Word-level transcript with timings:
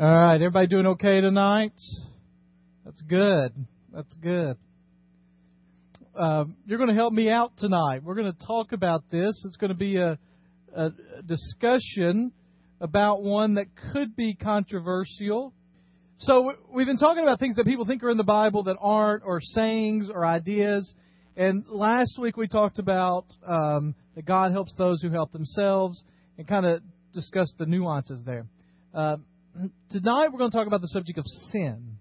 All 0.00 0.06
right, 0.06 0.36
everybody 0.36 0.68
doing 0.68 0.86
okay 0.86 1.20
tonight? 1.20 1.72
That's 2.84 3.02
good. 3.02 3.52
That's 3.92 4.14
good. 4.22 4.56
Uh, 6.16 6.44
you're 6.66 6.78
going 6.78 6.90
to 6.90 6.94
help 6.94 7.12
me 7.12 7.28
out 7.30 7.56
tonight. 7.56 8.04
We're 8.04 8.14
going 8.14 8.32
to 8.32 8.46
talk 8.46 8.70
about 8.70 9.10
this. 9.10 9.44
It's 9.44 9.56
going 9.56 9.70
to 9.70 9.76
be 9.76 9.96
a, 9.96 10.16
a 10.72 10.90
discussion 11.26 12.30
about 12.80 13.24
one 13.24 13.54
that 13.54 13.66
could 13.92 14.14
be 14.14 14.36
controversial. 14.36 15.52
So 16.18 16.52
we've 16.72 16.86
been 16.86 16.96
talking 16.96 17.24
about 17.24 17.40
things 17.40 17.56
that 17.56 17.66
people 17.66 17.84
think 17.84 18.04
are 18.04 18.10
in 18.10 18.18
the 18.18 18.22
Bible 18.22 18.62
that 18.64 18.76
aren't, 18.80 19.24
or 19.26 19.40
sayings 19.40 20.10
or 20.14 20.24
ideas. 20.24 20.94
And 21.36 21.64
last 21.66 22.20
week 22.20 22.36
we 22.36 22.46
talked 22.46 22.78
about 22.78 23.24
um, 23.44 23.96
that 24.14 24.24
God 24.24 24.52
helps 24.52 24.72
those 24.76 25.02
who 25.02 25.10
help 25.10 25.32
themselves, 25.32 26.04
and 26.38 26.46
kind 26.46 26.66
of 26.66 26.82
discussed 27.14 27.54
the 27.58 27.66
nuances 27.66 28.22
there. 28.24 28.46
Uh, 28.94 29.16
tonight 29.90 30.28
we're 30.32 30.38
going 30.38 30.50
to 30.50 30.56
talk 30.56 30.66
about 30.66 30.80
the 30.80 30.88
subject 30.88 31.18
of 31.18 31.24
sin, 31.50 31.98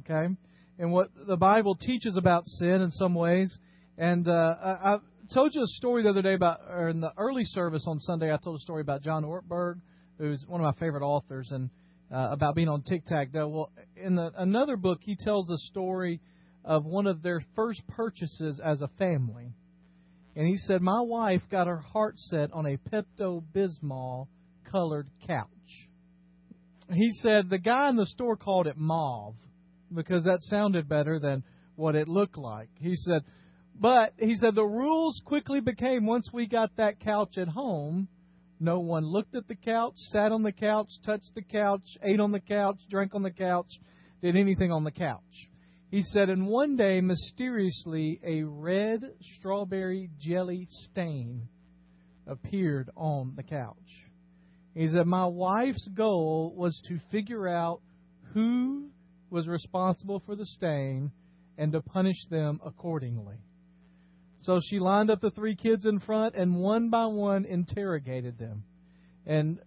okay, 0.00 0.34
and 0.78 0.92
what 0.92 1.08
the 1.26 1.36
Bible 1.36 1.74
teaches 1.74 2.16
about 2.16 2.46
sin 2.46 2.80
in 2.80 2.90
some 2.90 3.14
ways. 3.14 3.56
And 3.98 4.26
uh, 4.28 4.54
I, 4.62 4.94
I 4.94 4.96
told 5.32 5.54
you 5.54 5.62
a 5.62 5.66
story 5.66 6.02
the 6.02 6.10
other 6.10 6.22
day 6.22 6.34
about, 6.34 6.60
or 6.68 6.88
in 6.88 7.00
the 7.00 7.12
early 7.16 7.44
service 7.44 7.84
on 7.86 7.98
Sunday, 8.00 8.32
I 8.32 8.36
told 8.36 8.56
a 8.56 8.60
story 8.62 8.80
about 8.82 9.02
John 9.02 9.24
Ortberg, 9.24 9.80
who's 10.18 10.44
one 10.46 10.60
of 10.60 10.64
my 10.64 10.78
favorite 10.80 11.04
authors, 11.04 11.50
and 11.50 11.70
uh, 12.12 12.30
about 12.30 12.54
being 12.54 12.68
on 12.68 12.82
Tic 12.82 13.04
Tac. 13.04 13.28
Well, 13.32 13.70
in 13.96 14.16
the, 14.16 14.32
another 14.36 14.76
book, 14.76 15.00
he 15.02 15.16
tells 15.16 15.50
a 15.50 15.58
story 15.58 16.20
of 16.64 16.84
one 16.84 17.06
of 17.06 17.22
their 17.22 17.42
first 17.56 17.82
purchases 17.88 18.60
as 18.64 18.80
a 18.80 18.88
family. 18.98 19.52
And 20.36 20.46
he 20.46 20.56
said, 20.56 20.80
My 20.80 21.00
wife 21.00 21.42
got 21.50 21.66
her 21.66 21.78
heart 21.78 22.18
set 22.18 22.52
on 22.52 22.66
a 22.66 22.76
Pepto 22.76 23.42
Bismol 23.54 24.28
colored 24.70 25.08
couch 25.26 25.48
he 26.92 27.10
said 27.12 27.48
the 27.48 27.58
guy 27.58 27.88
in 27.88 27.96
the 27.96 28.06
store 28.06 28.36
called 28.36 28.66
it 28.66 28.76
mauve 28.76 29.34
because 29.94 30.24
that 30.24 30.38
sounded 30.42 30.88
better 30.88 31.18
than 31.18 31.42
what 31.76 31.94
it 31.94 32.08
looked 32.08 32.36
like. 32.36 32.68
He 32.74 32.96
said, 32.96 33.22
but 33.78 34.12
he 34.18 34.36
said 34.36 34.54
the 34.54 34.64
rules 34.64 35.20
quickly 35.24 35.60
became 35.60 36.06
once 36.06 36.28
we 36.32 36.46
got 36.46 36.76
that 36.76 37.00
couch 37.00 37.38
at 37.38 37.48
home, 37.48 38.08
no 38.58 38.80
one 38.80 39.04
looked 39.04 39.34
at 39.34 39.48
the 39.48 39.54
couch, 39.54 39.94
sat 39.96 40.32
on 40.32 40.42
the 40.42 40.52
couch, 40.52 40.88
touched 41.04 41.34
the 41.34 41.42
couch, 41.42 41.96
ate 42.02 42.20
on 42.20 42.30
the 42.30 42.40
couch, 42.40 42.76
drank 42.90 43.14
on 43.14 43.22
the 43.22 43.30
couch, 43.30 43.72
did 44.20 44.36
anything 44.36 44.70
on 44.70 44.84
the 44.84 44.90
couch. 44.90 45.48
He 45.90 46.02
said, 46.02 46.28
and 46.28 46.46
one 46.46 46.76
day, 46.76 47.00
mysteriously, 47.00 48.20
a 48.22 48.42
red 48.44 49.00
strawberry 49.38 50.10
jelly 50.20 50.66
stain 50.68 51.48
appeared 52.26 52.90
on 52.96 53.32
the 53.34 53.42
couch. 53.42 53.76
He 54.74 54.86
said, 54.88 55.06
My 55.06 55.26
wife's 55.26 55.88
goal 55.88 56.54
was 56.56 56.80
to 56.88 56.98
figure 57.10 57.48
out 57.48 57.80
who 58.34 58.90
was 59.30 59.48
responsible 59.48 60.22
for 60.24 60.36
the 60.36 60.46
stain 60.46 61.10
and 61.58 61.72
to 61.72 61.80
punish 61.80 62.16
them 62.30 62.60
accordingly. 62.64 63.36
So 64.40 64.60
she 64.64 64.78
lined 64.78 65.10
up 65.10 65.20
the 65.20 65.30
three 65.30 65.54
kids 65.54 65.84
in 65.84 66.00
front 66.00 66.34
and 66.34 66.56
one 66.56 66.88
by 66.88 67.06
one 67.06 67.44
interrogated 67.44 68.38
them. 68.38 68.64
And 69.26 69.58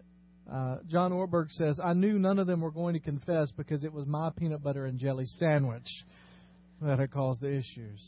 uh, 0.52 0.76
John 0.90 1.12
Ortberg 1.12 1.50
says, 1.50 1.78
I 1.82 1.92
knew 1.94 2.18
none 2.18 2.38
of 2.38 2.46
them 2.46 2.60
were 2.60 2.72
going 2.72 2.94
to 2.94 3.00
confess 3.00 3.50
because 3.56 3.84
it 3.84 3.92
was 3.92 4.06
my 4.06 4.30
peanut 4.36 4.62
butter 4.62 4.86
and 4.86 4.98
jelly 4.98 5.24
sandwich 5.26 5.86
that 6.82 6.98
had 6.98 7.12
caused 7.12 7.40
the 7.40 7.50
issues. 7.50 8.00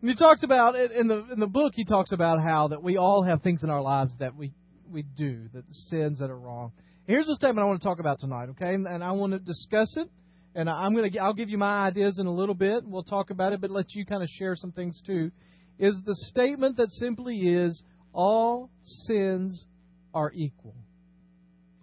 And 0.00 0.10
he 0.10 0.16
talked 0.16 0.44
about 0.44 0.76
it 0.76 0.92
in 0.92 1.08
the 1.08 1.24
in 1.32 1.40
the 1.40 1.46
book. 1.46 1.72
He 1.74 1.84
talks 1.84 2.12
about 2.12 2.38
how 2.42 2.68
that 2.68 2.82
we 2.82 2.96
all 2.96 3.22
have 3.24 3.42
things 3.42 3.62
in 3.62 3.70
our 3.70 3.80
lives 3.80 4.12
that 4.20 4.36
we 4.36 4.52
we 4.90 5.02
do, 5.02 5.48
the 5.52 5.62
sins 5.88 6.18
that 6.18 6.30
are 6.30 6.38
wrong. 6.38 6.72
Here's 7.06 7.28
a 7.28 7.34
statement 7.34 7.60
I 7.60 7.64
want 7.64 7.80
to 7.80 7.86
talk 7.86 8.00
about 8.00 8.18
tonight, 8.18 8.48
okay? 8.50 8.74
And, 8.74 9.04
I 9.04 9.12
want 9.12 9.32
to 9.32 9.38
discuss 9.38 9.94
it. 9.96 10.08
And 10.54 10.70
I'm 10.70 10.94
going 10.94 11.10
to 11.10 11.18
I'll 11.18 11.34
give 11.34 11.50
you 11.50 11.58
my 11.58 11.86
ideas 11.86 12.18
in 12.18 12.26
a 12.26 12.32
little 12.32 12.54
bit. 12.54 12.84
We'll 12.84 13.02
talk 13.02 13.30
about 13.30 13.52
it, 13.52 13.60
but 13.60 13.70
let 13.70 13.86
you 13.94 14.06
kind 14.06 14.22
of 14.22 14.28
share 14.28 14.54
some 14.54 14.72
things 14.72 15.00
too. 15.04 15.32
Is 15.78 16.00
the 16.06 16.14
statement 16.30 16.76
that 16.76 16.90
simply 16.92 17.36
is 17.40 17.82
all 18.12 18.70
sins 18.84 19.66
are 20.14 20.30
equal. 20.32 20.76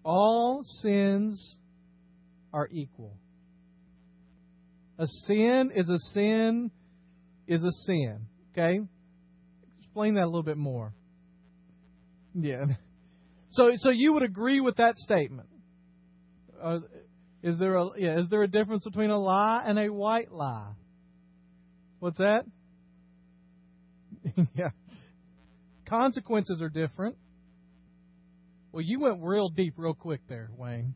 All 0.06 0.62
sins 0.64 1.58
are 2.54 2.70
equal. 2.72 3.18
A 4.98 5.06
sin 5.06 5.72
is 5.75 5.90
a 5.90 5.98
sin 6.14 6.72
is 7.48 7.64
a 7.66 7.72
sin. 7.86 8.28
Okay? 8.54 8.80
Explain 9.81 10.14
that 10.16 10.24
a 10.24 10.25
little 10.25 10.44
bit 10.44 10.58
more. 10.58 10.94
Yeah. 12.34 12.66
So, 13.51 13.72
so 13.75 13.89
you 13.89 14.13
would 14.13 14.23
agree 14.23 14.62
with 14.62 14.78
that 14.78 14.97
statement? 14.97 15.50
Uh, 16.62 16.79
is 17.44 17.57
there 17.57 17.75
a 17.75 17.89
yeah? 17.97 18.19
Is 18.19 18.28
there 18.29 18.44
a 18.44 18.47
difference 18.47 18.84
between 18.85 19.09
a 19.09 19.17
lie 19.17 19.63
and 19.66 19.79
a 19.79 19.91
white 19.91 20.31
lie? 20.31 20.73
What's 22.00 22.19
that? 22.19 22.45
yeah. 24.56 24.69
Consequences 25.88 26.62
are 26.62 26.69
different. 26.69 27.16
Well, 28.72 28.84
you 28.84 29.00
went 29.00 29.19
real 29.22 29.50
deep, 29.50 29.73
real 29.78 29.94
quick 29.94 30.22
there, 30.29 30.50
Wayne. 30.56 30.95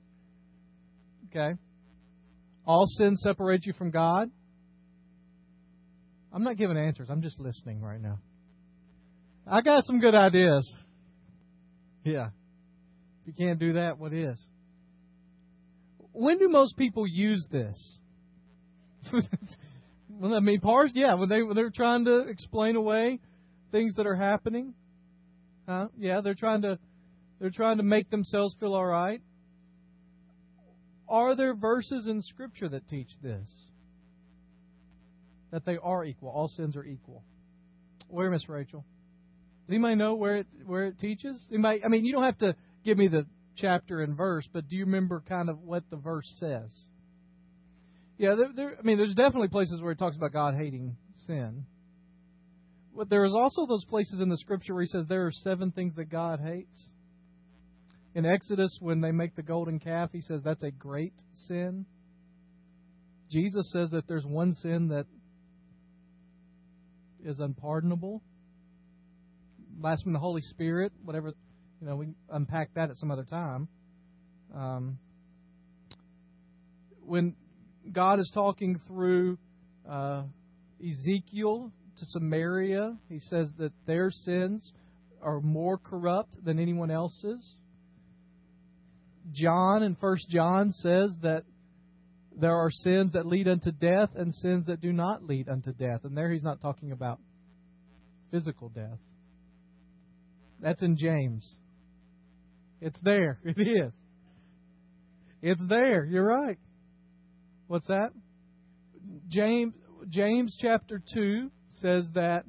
Okay. 1.29 1.57
All 2.65 2.85
sin 2.87 3.17
separates 3.17 3.65
you 3.65 3.73
from 3.73 3.91
God. 3.91 4.29
I'm 6.31 6.43
not 6.43 6.57
giving 6.57 6.77
answers. 6.77 7.09
I'm 7.09 7.21
just 7.21 7.39
listening 7.39 7.81
right 7.81 8.01
now. 8.01 8.19
I 9.47 9.61
got 9.61 9.83
some 9.85 9.99
good 9.99 10.15
ideas. 10.15 10.73
Yeah. 12.03 12.29
If 13.25 13.33
you 13.39 13.45
can't 13.47 13.59
do 13.59 13.73
that, 13.73 13.97
what 13.97 14.13
is? 14.13 14.39
When 16.11 16.37
do 16.37 16.47
most 16.47 16.77
people 16.77 17.07
use 17.07 17.45
this? 17.51 17.99
well, 20.09 20.35
I 20.35 20.39
mean, 20.39 20.59
parts, 20.61 20.93
yeah, 20.95 21.15
when 21.15 21.27
they 21.27 21.41
when 21.41 21.55
they're 21.55 21.71
trying 21.71 22.05
to 22.05 22.19
explain 22.27 22.75
away 22.75 23.19
things 23.71 23.95
that 23.95 24.05
are 24.05 24.15
happening, 24.15 24.75
huh? 25.67 25.87
Yeah, 25.97 26.21
they're 26.21 26.35
trying 26.35 26.61
to 26.61 26.77
they're 27.39 27.49
trying 27.49 27.77
to 27.77 27.83
make 27.83 28.09
themselves 28.09 28.55
feel 28.59 28.75
all 28.75 28.85
right. 28.85 29.21
Are 31.09 31.35
there 31.35 31.55
verses 31.55 32.07
in 32.07 32.21
Scripture 32.21 32.69
that 32.69 32.87
teach 32.87 33.09
this? 33.21 33.47
That 35.51 35.65
they 35.65 35.77
are 35.81 36.05
equal. 36.05 36.29
All 36.29 36.47
sins 36.47 36.75
are 36.75 36.83
equal. 36.83 37.23
Where, 38.07 38.29
Miss 38.29 38.47
Rachel? 38.47 38.85
Does 39.65 39.73
anybody 39.73 39.95
know 39.95 40.13
where 40.13 40.37
it 40.37 40.47
where 40.65 40.85
it 40.85 40.99
teaches? 40.99 41.43
Anybody, 41.51 41.83
I 41.83 41.87
mean, 41.87 42.05
you 42.05 42.13
don't 42.13 42.23
have 42.23 42.37
to 42.39 42.55
give 42.85 42.97
me 42.97 43.07
the 43.07 43.25
chapter 43.57 44.01
and 44.01 44.15
verse, 44.15 44.47
but 44.53 44.67
do 44.69 44.75
you 44.75 44.85
remember 44.85 45.23
kind 45.27 45.49
of 45.49 45.59
what 45.61 45.83
the 45.89 45.97
verse 45.97 46.31
says? 46.39 46.71
Yeah, 48.17 48.35
there, 48.35 48.49
there, 48.55 48.77
I 48.79 48.81
mean, 48.83 48.97
there's 48.97 49.15
definitely 49.15 49.49
places 49.49 49.81
where 49.81 49.91
it 49.91 49.99
talks 49.99 50.15
about 50.15 50.31
God 50.31 50.55
hating 50.55 50.95
sin. 51.27 51.65
But 52.95 53.09
there 53.09 53.25
is 53.25 53.33
also 53.33 53.65
those 53.65 53.83
places 53.85 54.21
in 54.21 54.29
the 54.29 54.37
scripture 54.37 54.73
where 54.73 54.83
he 54.83 54.87
says 54.87 55.05
there 55.07 55.25
are 55.25 55.31
seven 55.31 55.71
things 55.71 55.95
that 55.95 56.05
God 56.05 56.39
hates. 56.39 56.91
In 58.13 58.25
Exodus, 58.25 58.77
when 58.79 59.01
they 59.01 59.11
make 59.11 59.35
the 59.35 59.43
golden 59.43 59.79
calf, 59.79 60.11
he 60.13 60.21
says 60.21 60.41
that's 60.43 60.63
a 60.63 60.71
great 60.71 61.13
sin. 61.47 61.85
Jesus 63.29 63.69
says 63.73 63.89
that 63.89 64.07
there's 64.07 64.25
one 64.25 64.53
sin 64.53 64.89
that 64.89 65.07
is 67.25 67.39
unpardonable. 67.39 68.21
Blasphemy 69.71 70.13
the 70.13 70.19
Holy 70.19 70.41
Spirit, 70.41 70.93
whatever 71.03 71.33
you 71.81 71.87
know, 71.87 71.95
we 71.95 72.07
unpack 72.29 72.73
that 72.75 72.89
at 72.89 72.97
some 72.97 73.11
other 73.11 73.23
time. 73.23 73.67
Um, 74.53 74.97
when 77.01 77.35
God 77.91 78.19
is 78.19 78.31
talking 78.33 78.79
through 78.87 79.37
uh, 79.89 80.23
Ezekiel 80.79 81.71
to 81.97 82.05
Samaria, 82.05 82.97
he 83.09 83.19
says 83.19 83.49
that 83.57 83.71
their 83.85 84.11
sins 84.11 84.71
are 85.21 85.41
more 85.41 85.77
corrupt 85.77 86.43
than 86.43 86.59
anyone 86.59 86.91
else's. 86.91 87.57
John 89.31 89.83
in 89.83 89.95
First 89.95 90.29
John 90.29 90.71
says 90.71 91.11
that 91.21 91.43
there 92.37 92.55
are 92.55 92.69
sins 92.69 93.13
that 93.13 93.25
lead 93.25 93.47
unto 93.47 93.71
death 93.71 94.09
and 94.15 94.33
sins 94.33 94.67
that 94.67 94.81
do 94.81 94.91
not 94.91 95.23
lead 95.23 95.49
unto 95.49 95.71
death. 95.73 96.01
And 96.03 96.17
there 96.17 96.31
he's 96.31 96.43
not 96.43 96.61
talking 96.61 96.91
about 96.91 97.19
physical 98.31 98.69
death. 98.69 98.99
That's 100.59 100.81
in 100.81 100.97
James. 100.97 101.57
It's 102.81 102.99
there. 103.01 103.39
It 103.45 103.67
is. 103.67 103.91
It's 105.41 105.61
there. 105.69 106.05
You're 106.05 106.25
right. 106.25 106.57
What's 107.67 107.87
that? 107.87 108.11
James 109.29 109.73
James 110.09 110.55
chapter 110.59 111.01
2 111.13 111.49
says 111.81 112.07
that 112.13 112.45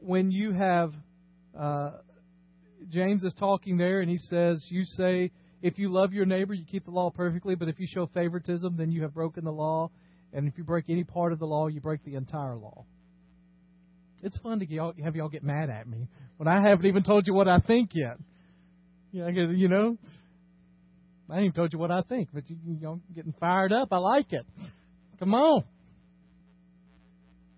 when 0.00 0.30
you 0.30 0.52
have 0.52 0.92
uh, 1.58 1.92
James 2.90 3.24
is 3.24 3.34
talking 3.38 3.78
there 3.78 4.00
and 4.00 4.10
he 4.10 4.18
says 4.18 4.64
you 4.68 4.84
say 4.84 5.30
if 5.62 5.78
you 5.78 5.90
love 5.90 6.12
your 6.12 6.26
neighbor 6.26 6.52
you 6.52 6.64
keep 6.64 6.84
the 6.84 6.90
law 6.90 7.10
perfectly 7.10 7.54
but 7.54 7.68
if 7.68 7.78
you 7.78 7.86
show 7.88 8.06
favoritism 8.06 8.76
then 8.76 8.90
you 8.90 9.02
have 9.02 9.14
broken 9.14 9.44
the 9.44 9.52
law 9.52 9.90
and 10.32 10.46
if 10.46 10.58
you 10.58 10.64
break 10.64 10.86
any 10.88 11.04
part 11.04 11.32
of 11.32 11.38
the 11.38 11.46
law 11.46 11.68
you 11.68 11.80
break 11.80 12.04
the 12.04 12.14
entire 12.14 12.56
law. 12.56 12.84
It's 14.22 14.36
fun 14.38 14.60
to 14.60 14.66
y'all, 14.66 14.94
have 15.02 15.16
y'all 15.16 15.28
get 15.28 15.42
mad 15.42 15.70
at 15.70 15.86
me 15.86 16.08
when 16.36 16.48
I 16.48 16.66
haven't 16.66 16.86
even 16.86 17.02
told 17.02 17.26
you 17.26 17.34
what 17.34 17.48
I 17.48 17.58
think 17.58 17.90
yet. 17.94 18.16
Yeah, 19.14 19.28
you 19.28 19.68
know. 19.68 19.96
I 21.30 21.38
ain't 21.38 21.54
told 21.54 21.72
you 21.72 21.78
what 21.78 21.92
I 21.92 22.00
think, 22.02 22.30
but 22.34 22.50
you, 22.50 22.56
you 22.66 22.80
know, 22.80 23.00
getting 23.14 23.32
fired 23.38 23.72
up. 23.72 23.92
I 23.92 23.98
like 23.98 24.32
it. 24.32 24.44
Come 25.20 25.34
on. 25.34 25.62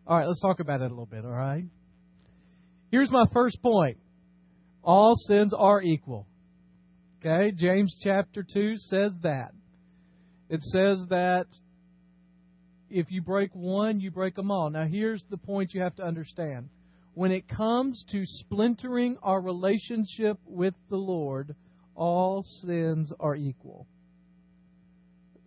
All 0.07 0.19
right, 0.19 0.27
let's 0.27 0.43
talk 0.43 0.61
about 0.61 0.83
it 0.83 0.85
a 0.85 0.89
little 0.89 1.07
bit, 1.07 1.25
all 1.25 1.35
right? 1.35 1.65
Here's 2.91 3.11
my 3.11 3.25
first 3.33 3.63
point 3.63 3.97
all 4.85 5.15
sins 5.17 5.55
are 5.57 5.81
equal. 5.81 6.27
Okay, 7.25 7.53
James 7.57 7.97
chapter 8.05 8.45
2 8.53 8.75
says 8.77 9.13
that. 9.23 9.53
It 10.51 10.63
says 10.63 11.07
that 11.09 11.47
if 12.91 13.07
you 13.09 13.23
break 13.23 13.51
one, 13.55 13.99
you 13.99 14.11
break 14.11 14.35
them 14.35 14.51
all. 14.51 14.69
Now, 14.69 14.87
here's 14.87 15.25
the 15.31 15.39
point 15.39 15.73
you 15.73 15.81
have 15.81 15.97
to 15.97 16.05
understand. 16.05 16.69
When 17.17 17.33
it 17.33 17.49
comes 17.49 18.05
to 18.13 18.27
splintering 18.27 19.17
our 19.23 19.41
relationship 19.41 20.37
with 20.45 20.75
the 20.91 20.99
Lord, 20.99 21.57
all 21.95 22.45
sins 22.61 23.11
are 23.19 23.35
equal. 23.35 23.87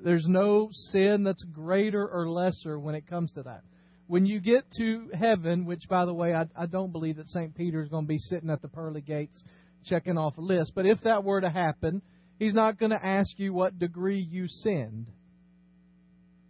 There's 0.03 0.25
no 0.27 0.69
sin 0.71 1.23
that's 1.23 1.43
greater 1.43 2.09
or 2.09 2.27
lesser 2.27 2.79
when 2.79 2.95
it 2.95 3.05
comes 3.05 3.31
to 3.33 3.43
that. 3.43 3.61
When 4.07 4.25
you 4.25 4.39
get 4.39 4.63
to 4.79 5.11
heaven, 5.13 5.67
which, 5.67 5.83
by 5.87 6.05
the 6.05 6.13
way, 6.13 6.33
I, 6.33 6.45
I 6.55 6.65
don't 6.65 6.91
believe 6.91 7.17
that 7.17 7.29
St. 7.29 7.53
Peter 7.53 7.83
is 7.83 7.89
going 7.89 8.05
to 8.05 8.09
be 8.09 8.17
sitting 8.17 8.49
at 8.49 8.63
the 8.63 8.67
pearly 8.67 9.01
gates 9.01 9.39
checking 9.85 10.17
off 10.17 10.39
a 10.39 10.41
list, 10.41 10.71
but 10.73 10.87
if 10.87 10.99
that 11.03 11.23
were 11.23 11.39
to 11.39 11.51
happen, 11.51 12.01
he's 12.39 12.55
not 12.55 12.79
going 12.79 12.93
to 12.93 13.05
ask 13.05 13.29
you 13.37 13.53
what 13.53 13.77
degree 13.77 14.27
you 14.27 14.47
sinned. 14.47 15.05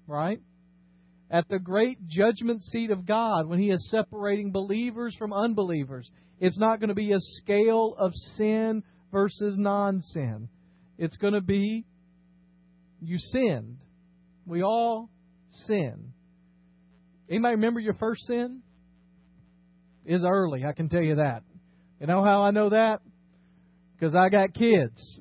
Right? 0.08 0.40
At 1.32 1.48
the 1.48 1.60
great 1.60 2.08
judgment 2.08 2.64
seat 2.64 2.90
of 2.90 3.06
God, 3.06 3.48
when 3.48 3.60
He 3.60 3.70
is 3.70 3.90
separating 3.92 4.52
believers 4.52 5.16
from 5.18 5.32
unbelievers, 5.32 6.10
it's 6.40 6.58
not 6.58 6.80
going 6.80 6.90
to 6.90 6.96
be 6.96 7.12
a 7.12 7.20
scale 7.20 7.96
of 7.98 8.14
sin 8.38 8.84
versus 9.12 9.56
non 9.58 10.02
sin. 10.02 10.50
It's 10.98 11.18
going 11.18 11.34
to 11.34 11.42
be 11.42 11.86
you 13.02 13.18
sinned. 13.18 13.78
We 14.46 14.64
all 14.64 15.10
sin. 15.68 16.14
Anybody 17.30 17.56
remember 17.56 17.80
your 17.80 17.94
first 17.94 18.26
sin? 18.26 18.62
Is 20.06 20.24
early, 20.26 20.66
I 20.66 20.72
can 20.72 20.90
tell 20.90 21.02
you 21.02 21.18
that. 21.18 21.44
You 22.00 22.08
know 22.08 22.24
how 22.24 22.42
I 22.42 22.52
know 22.52 22.70
that? 22.70 23.02
Because 23.94 24.16
I 24.16 24.30
got 24.30 24.54
kids. 24.54 25.20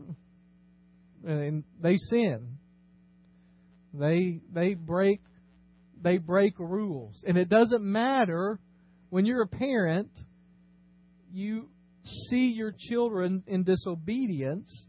And 1.26 1.64
they 1.82 1.96
sin. 1.96 2.58
They 3.92 4.40
they 4.52 4.74
break 4.74 5.20
they 6.02 6.18
break 6.18 6.58
rules. 6.58 7.22
And 7.26 7.36
it 7.36 7.48
doesn't 7.48 7.82
matter 7.82 8.58
when 9.10 9.24
you're 9.26 9.42
a 9.42 9.48
parent, 9.48 10.10
you 11.32 11.68
see 12.30 12.52
your 12.54 12.72
children 12.76 13.42
in 13.46 13.64
disobedience 13.64 14.84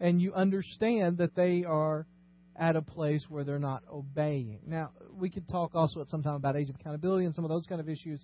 and 0.00 0.20
you 0.20 0.34
understand 0.34 1.18
that 1.18 1.34
they 1.34 1.64
are 1.64 2.06
at 2.58 2.76
a 2.76 2.82
place 2.82 3.24
where 3.28 3.44
they're 3.44 3.58
not 3.58 3.82
obeying. 3.92 4.60
Now, 4.66 4.90
we 5.12 5.30
could 5.30 5.48
talk 5.48 5.74
also 5.74 6.00
at 6.00 6.08
some 6.08 6.22
time 6.22 6.34
about 6.34 6.56
age 6.56 6.68
of 6.68 6.76
accountability 6.76 7.26
and 7.26 7.34
some 7.34 7.44
of 7.44 7.50
those 7.50 7.66
kind 7.66 7.80
of 7.80 7.88
issues, 7.88 8.22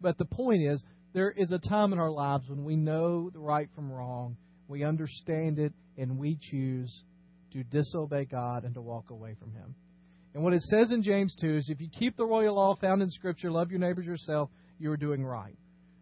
but 0.00 0.18
the 0.18 0.24
point 0.24 0.62
is 0.62 0.82
there 1.12 1.30
is 1.30 1.50
a 1.50 1.58
time 1.58 1.92
in 1.92 1.98
our 1.98 2.10
lives 2.10 2.44
when 2.48 2.64
we 2.64 2.76
know 2.76 3.30
the 3.30 3.38
right 3.38 3.68
from 3.74 3.90
wrong, 3.90 4.36
we 4.68 4.84
understand 4.84 5.58
it, 5.58 5.72
and 5.96 6.18
we 6.18 6.38
choose 6.40 7.04
to 7.52 7.64
disobey 7.64 8.26
God 8.26 8.64
and 8.64 8.74
to 8.74 8.80
walk 8.80 9.10
away 9.10 9.34
from 9.38 9.52
Him. 9.52 9.74
And 10.34 10.44
what 10.44 10.52
it 10.52 10.62
says 10.62 10.92
in 10.92 11.02
James 11.02 11.34
2 11.40 11.56
is 11.56 11.70
if 11.70 11.80
you 11.80 11.88
keep 11.88 12.16
the 12.16 12.24
royal 12.24 12.54
law 12.54 12.76
found 12.76 13.02
in 13.02 13.10
Scripture, 13.10 13.50
love 13.50 13.70
your 13.70 13.80
neighbors 13.80 14.06
yourself, 14.06 14.50
you 14.78 14.90
are 14.90 14.96
doing 14.96 15.24
right. 15.24 15.56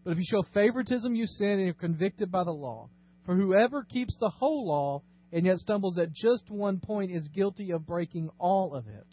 But 0.05 0.13
if 0.13 0.19
you 0.19 0.25
show 0.29 0.43
favoritism, 0.55 1.15
you 1.15 1.27
sin 1.27 1.51
and 1.53 1.65
you're 1.65 1.75
convicted 1.75 2.31
by 2.31 2.45
the 2.45 2.51
law. 2.51 2.91
For 3.25 3.35
whoever 3.35 3.85
keeps 3.85 4.17
the 4.19 4.31
whole 4.31 4.67
law 4.67 5.03
and 5.33 5.47
yet 5.47 5.59
stumbles 5.59 5.99
at 5.99 6.13
just 6.13 6.51
one 6.51 6.81
point 6.81 7.11
is 7.11 7.29
guilty 7.35 7.73
of 7.73 7.87
breaking 7.87 8.31
all 8.39 8.75
of 8.75 8.87
it. 8.87 9.07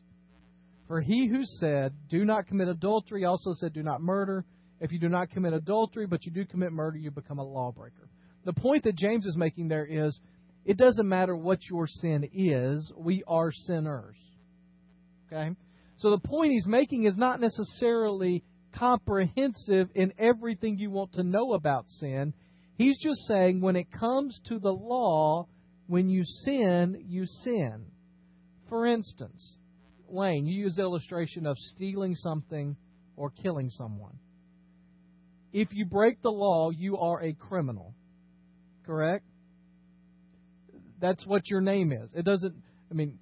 For 0.87 1.01
he 1.01 1.27
who 1.27 1.43
said, 1.43 1.93
Do 2.09 2.25
not 2.25 2.47
commit 2.47 2.67
adultery, 2.67 3.25
also 3.25 3.53
said, 3.53 3.73
Do 3.73 3.83
not 3.83 4.01
murder. 4.01 4.45
If 4.79 4.91
you 4.91 4.99
do 4.99 5.09
not 5.09 5.31
commit 5.31 5.53
adultery, 5.53 6.05
but 6.05 6.25
you 6.25 6.31
do 6.31 6.45
commit 6.45 6.71
murder, 6.71 6.97
you 6.97 7.11
become 7.11 7.39
a 7.39 7.43
lawbreaker. 7.43 8.09
The 8.43 8.53
point 8.53 8.83
that 8.83 8.95
James 8.95 9.25
is 9.25 9.35
making 9.35 9.67
there 9.69 9.85
is 9.85 10.19
it 10.65 10.77
doesn't 10.77 11.07
matter 11.07 11.35
what 11.35 11.59
your 11.69 11.87
sin 11.87 12.29
is, 12.33 12.91
we 12.95 13.23
are 13.27 13.51
sinners. 13.51 14.15
Okay? 15.27 15.51
So 15.97 16.11
the 16.11 16.19
point 16.19 16.51
he's 16.51 16.67
making 16.67 17.05
is 17.05 17.17
not 17.17 17.39
necessarily 17.39 18.43
comprehensive 18.77 19.89
in 19.95 20.13
everything 20.17 20.77
you 20.77 20.91
want 20.91 21.13
to 21.13 21.23
know 21.23 21.53
about 21.53 21.85
sin. 21.87 22.33
He's 22.77 22.99
just 23.01 23.21
saying 23.27 23.61
when 23.61 23.75
it 23.75 23.91
comes 23.91 24.39
to 24.49 24.59
the 24.59 24.71
law, 24.71 25.47
when 25.87 26.09
you 26.09 26.23
sin, 26.25 27.05
you 27.07 27.25
sin. 27.25 27.85
For 28.69 28.85
instance, 28.85 29.57
Wayne, 30.07 30.45
you 30.45 30.63
use 30.63 30.75
the 30.75 30.81
illustration 30.81 31.45
of 31.45 31.57
stealing 31.57 32.15
something 32.15 32.75
or 33.15 33.29
killing 33.29 33.69
someone. 33.69 34.19
If 35.53 35.69
you 35.71 35.85
break 35.85 36.21
the 36.21 36.31
law, 36.31 36.69
you 36.69 36.97
are 36.97 37.21
a 37.21 37.33
criminal. 37.33 37.93
Correct? 38.85 39.23
That's 40.99 41.25
what 41.25 41.49
your 41.49 41.61
name 41.61 41.93
is. 41.93 42.11
It 42.13 42.25
doesn't, 42.25 42.55
I 42.91 42.93
mean, 42.93 43.19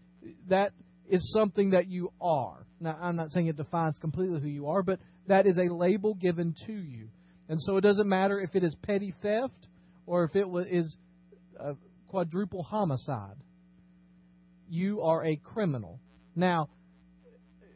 that 0.50 0.72
is 1.14 1.32
something 1.32 1.70
that 1.70 1.88
you 1.88 2.12
are. 2.20 2.66
Now, 2.80 2.98
I'm 3.00 3.16
not 3.16 3.32
saying 3.32 3.48
it 3.48 3.56
defines 3.56 3.98
completely 4.00 4.42
who 4.42 4.48
you 4.48 4.68
are, 4.68 4.82
but 4.82 5.00
that 5.28 5.46
is 5.46 5.58
a 5.58 5.72
label 5.72 6.16
given 6.16 6.56
to 6.66 6.74
you. 6.74 7.10
And 7.48 7.62
so 7.62 7.78
it 7.78 7.82
doesn't 7.82 8.10
matter 8.10 8.40
if 8.40 8.56
it 8.56 8.64
is 8.64 8.76
petty 8.82 9.14
theft 9.22 9.68
or 10.08 10.24
if 10.24 10.36
it 10.36 10.48
is 10.72 10.98
quadruple 12.08 12.64
homicide. 12.64 13.38
You 14.68 15.02
are 15.02 15.24
a 15.24 15.36
criminal. 15.36 16.00
Now, 16.36 16.70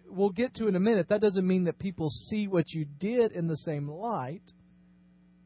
we'll 0.09 0.31
get 0.31 0.55
to 0.55 0.67
in 0.67 0.75
a 0.75 0.79
minute, 0.79 1.09
that 1.09 1.21
doesn't 1.21 1.45
mean 1.45 1.65
that 1.65 1.77
people 1.77 2.09
see 2.09 2.47
what 2.47 2.65
you 2.69 2.85
did 2.99 3.33
in 3.33 3.47
the 3.47 3.57
same 3.57 3.87
light, 3.87 4.41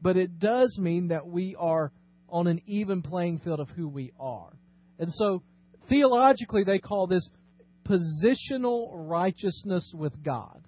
but 0.00 0.16
it 0.16 0.38
does 0.38 0.78
mean 0.78 1.08
that 1.08 1.26
we 1.26 1.56
are 1.58 1.92
on 2.30 2.46
an 2.46 2.62
even 2.66 3.02
playing 3.02 3.40
field 3.40 3.60
of 3.60 3.68
who 3.68 3.86
we 3.86 4.12
are. 4.18 4.50
And 4.98 5.12
so, 5.12 5.42
theologically, 5.90 6.64
they 6.64 6.78
call 6.78 7.06
this 7.06 7.28
positional 7.88 8.90
righteousness 8.92 9.92
with 9.94 10.22
God. 10.22 10.62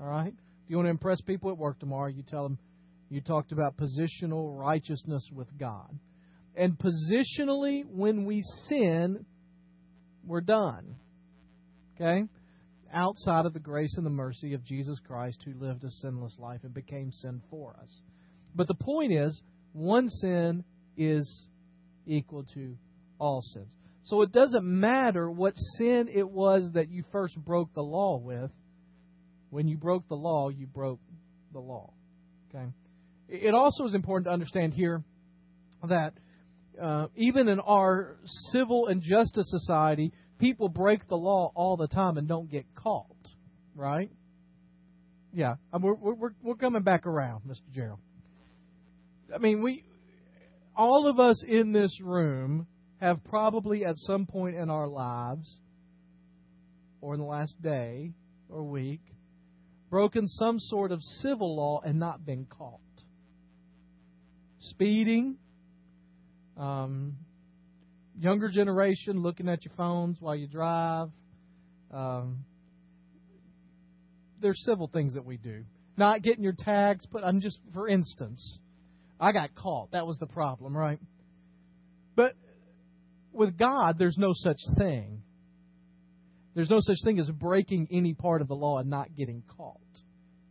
All 0.00 0.06
right? 0.06 0.32
If 0.64 0.70
you 0.70 0.76
want 0.76 0.86
to 0.86 0.90
impress 0.90 1.20
people 1.20 1.50
at 1.50 1.58
work 1.58 1.78
tomorrow, 1.78 2.08
you 2.08 2.22
tell 2.22 2.44
them 2.44 2.58
you 3.10 3.20
talked 3.20 3.52
about 3.52 3.76
positional 3.76 4.58
righteousness 4.58 5.28
with 5.32 5.48
God. 5.58 5.98
And 6.56 6.76
positionally, 6.78 7.84
when 7.86 8.24
we 8.24 8.42
sin, 8.68 9.24
we're 10.26 10.40
done. 10.40 10.96
Okay? 11.94 12.24
Outside 12.92 13.46
of 13.46 13.52
the 13.52 13.60
grace 13.60 13.94
and 13.96 14.04
the 14.04 14.10
mercy 14.10 14.54
of 14.54 14.64
Jesus 14.64 14.98
Christ, 15.06 15.42
who 15.44 15.52
lived 15.54 15.84
a 15.84 15.90
sinless 15.90 16.36
life 16.38 16.60
and 16.62 16.74
became 16.74 17.10
sin 17.12 17.42
for 17.50 17.76
us. 17.80 17.90
But 18.54 18.68
the 18.68 18.74
point 18.74 19.12
is, 19.12 19.40
one 19.72 20.08
sin 20.08 20.64
is 20.96 21.46
equal 22.06 22.44
to 22.54 22.76
all 23.18 23.42
sins. 23.42 23.66
So 24.04 24.22
it 24.22 24.32
doesn't 24.32 24.64
matter 24.64 25.30
what 25.30 25.54
sin 25.78 26.08
it 26.12 26.28
was 26.28 26.70
that 26.74 26.88
you 26.88 27.04
first 27.12 27.36
broke 27.36 27.72
the 27.74 27.82
law 27.82 28.18
with. 28.18 28.50
When 29.50 29.68
you 29.68 29.76
broke 29.76 30.08
the 30.08 30.16
law, 30.16 30.48
you 30.48 30.66
broke 30.66 31.00
the 31.52 31.60
law. 31.60 31.92
Okay. 32.48 32.66
It 33.28 33.54
also 33.54 33.84
is 33.84 33.94
important 33.94 34.26
to 34.26 34.32
understand 34.32 34.74
here 34.74 35.02
that 35.88 36.14
uh, 36.80 37.06
even 37.16 37.48
in 37.48 37.60
our 37.60 38.16
civil 38.50 38.86
and 38.88 39.02
justice 39.02 39.48
society, 39.50 40.12
people 40.38 40.68
break 40.68 41.06
the 41.08 41.16
law 41.16 41.52
all 41.54 41.76
the 41.76 41.86
time 41.86 42.16
and 42.18 42.26
don't 42.26 42.50
get 42.50 42.66
caught. 42.74 43.06
Right? 43.74 44.10
Yeah, 45.32 45.54
we're 45.72 45.94
we're 45.94 46.34
we're 46.42 46.56
coming 46.56 46.82
back 46.82 47.06
around, 47.06 47.42
Mr. 47.46 47.72
Gerald. 47.74 48.00
I 49.34 49.38
mean, 49.38 49.62
we 49.62 49.84
all 50.76 51.08
of 51.08 51.18
us 51.18 51.42
in 51.46 51.72
this 51.72 51.98
room 52.02 52.66
have 53.02 53.22
probably 53.24 53.84
at 53.84 53.98
some 53.98 54.26
point 54.26 54.54
in 54.54 54.70
our 54.70 54.86
lives, 54.86 55.56
or 57.00 57.14
in 57.14 57.20
the 57.20 57.26
last 57.26 57.60
day 57.60 58.12
or 58.48 58.62
week, 58.62 59.00
broken 59.90 60.28
some 60.28 60.60
sort 60.60 60.92
of 60.92 61.02
civil 61.02 61.56
law 61.56 61.80
and 61.84 61.98
not 61.98 62.24
been 62.24 62.46
caught. 62.46 62.78
Speeding, 64.60 65.36
um, 66.56 67.16
younger 68.16 68.48
generation 68.48 69.20
looking 69.20 69.48
at 69.48 69.64
your 69.64 69.74
phones 69.76 70.16
while 70.20 70.36
you 70.36 70.46
drive. 70.46 71.08
Um, 71.92 72.44
there's 74.40 74.62
civil 74.64 74.86
things 74.86 75.14
that 75.14 75.24
we 75.24 75.38
do. 75.38 75.64
Not 75.96 76.22
getting 76.22 76.44
your 76.44 76.54
tags, 76.56 77.04
but 77.12 77.24
I'm 77.24 77.40
just, 77.40 77.58
for 77.74 77.88
instance, 77.88 78.60
I 79.18 79.32
got 79.32 79.56
caught. 79.56 79.90
That 79.90 80.06
was 80.06 80.18
the 80.18 80.26
problem, 80.26 80.76
right? 80.76 81.00
But 82.14 82.36
with 83.32 83.58
God, 83.58 83.96
there's 83.98 84.16
no 84.18 84.32
such 84.32 84.60
thing. 84.76 85.22
There's 86.54 86.70
no 86.70 86.80
such 86.80 86.98
thing 87.04 87.18
as 87.18 87.30
breaking 87.30 87.88
any 87.90 88.14
part 88.14 88.42
of 88.42 88.48
the 88.48 88.54
law 88.54 88.78
and 88.78 88.90
not 88.90 89.14
getting 89.16 89.42
caught. 89.56 89.80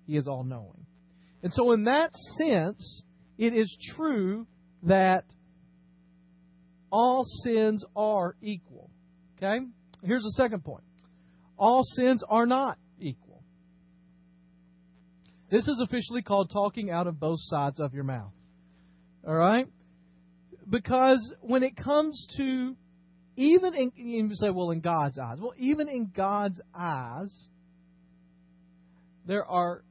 He 0.08 0.16
is 0.16 0.28
all 0.28 0.44
knowing. 0.44 0.86
And 1.44 1.54
so, 1.54 1.72
in 1.74 1.86
that 1.86 2.12
sense, 2.38 3.04
it 3.38 3.54
is 3.54 3.76
true 3.96 4.48
that 4.84 5.26
all 6.92 7.24
sins 7.44 7.84
are 7.96 8.36
equal. 8.42 8.90
Okay? 9.38 9.66
Here's 10.04 10.24
the 10.24 10.32
second 10.32 10.64
point 10.64 10.84
all 11.58 11.84
sins 11.84 12.24
are 12.28 12.46
not 12.46 12.78
equal. 13.00 13.44
This 15.52 15.68
is 15.68 15.82
officially 15.84 16.22
called 16.22 16.50
talking 16.52 16.90
out 16.90 17.08
of 17.08 17.20
both 17.20 17.40
sides 17.42 17.80
of 17.80 17.94
your 17.94 18.04
mouth. 18.04 18.32
All 19.28 19.36
right? 19.36 19.68
Because 20.72 21.34
when 21.42 21.64
it 21.64 21.76
comes 21.76 22.26
to 22.38 22.76
even 23.36 23.74
in 23.74 23.92
you 23.96 24.30
say, 24.36 24.50
well, 24.50 24.72
in 24.72 24.82
God's 24.82 25.20
eyes. 25.20 25.38
Well, 25.40 25.54
even 25.58 25.90
in 25.90 26.12
God's 26.16 26.60
eyes, 26.76 27.48
there 29.26 29.46
are 29.46 29.84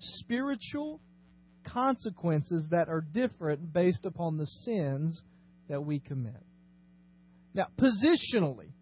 spiritual 0.00 1.00
consequences 1.64 2.66
that 2.70 2.88
are 2.88 3.00
different 3.00 3.72
based 3.72 4.04
upon 4.04 4.36
the 4.36 4.46
sins 4.46 5.22
that 5.68 5.80
we 5.80 6.00
commit. 6.00 6.42
Now, 7.54 7.66
positionally, 7.78 8.72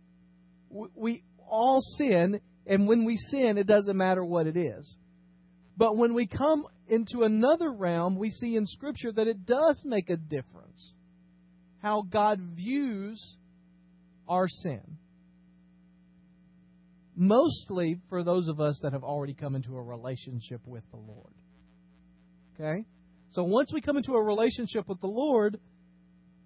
we 0.70 1.22
all 1.46 1.80
sin, 1.98 2.40
and 2.66 2.86
when 2.86 3.04
we 3.04 3.16
sin, 3.16 3.58
it 3.58 3.66
doesn't 3.66 3.96
matter 3.96 4.24
what 4.24 4.46
it 4.46 4.56
is. 4.56 4.96
But 5.76 5.96
when 5.96 6.14
we 6.14 6.26
come 6.26 6.64
into 6.88 7.22
another 7.22 7.70
realm, 7.72 8.18
we 8.18 8.30
see 8.30 8.56
in 8.56 8.66
Scripture 8.66 9.12
that 9.12 9.26
it 9.26 9.46
does 9.46 9.82
make 9.84 10.10
a 10.10 10.16
difference 10.16 10.94
how 11.82 12.02
God 12.02 12.40
views 12.54 13.36
our 14.28 14.48
sin. 14.48 14.98
Mostly 17.16 17.98
for 18.08 18.22
those 18.22 18.48
of 18.48 18.60
us 18.60 18.78
that 18.82 18.92
have 18.92 19.04
already 19.04 19.34
come 19.34 19.54
into 19.54 19.76
a 19.76 19.82
relationship 19.82 20.60
with 20.66 20.84
the 20.90 20.96
Lord. 20.96 21.34
Okay? 22.54 22.84
So 23.30 23.44
once 23.44 23.72
we 23.72 23.80
come 23.80 23.96
into 23.96 24.12
a 24.12 24.22
relationship 24.22 24.88
with 24.88 25.00
the 25.00 25.06
Lord, 25.06 25.58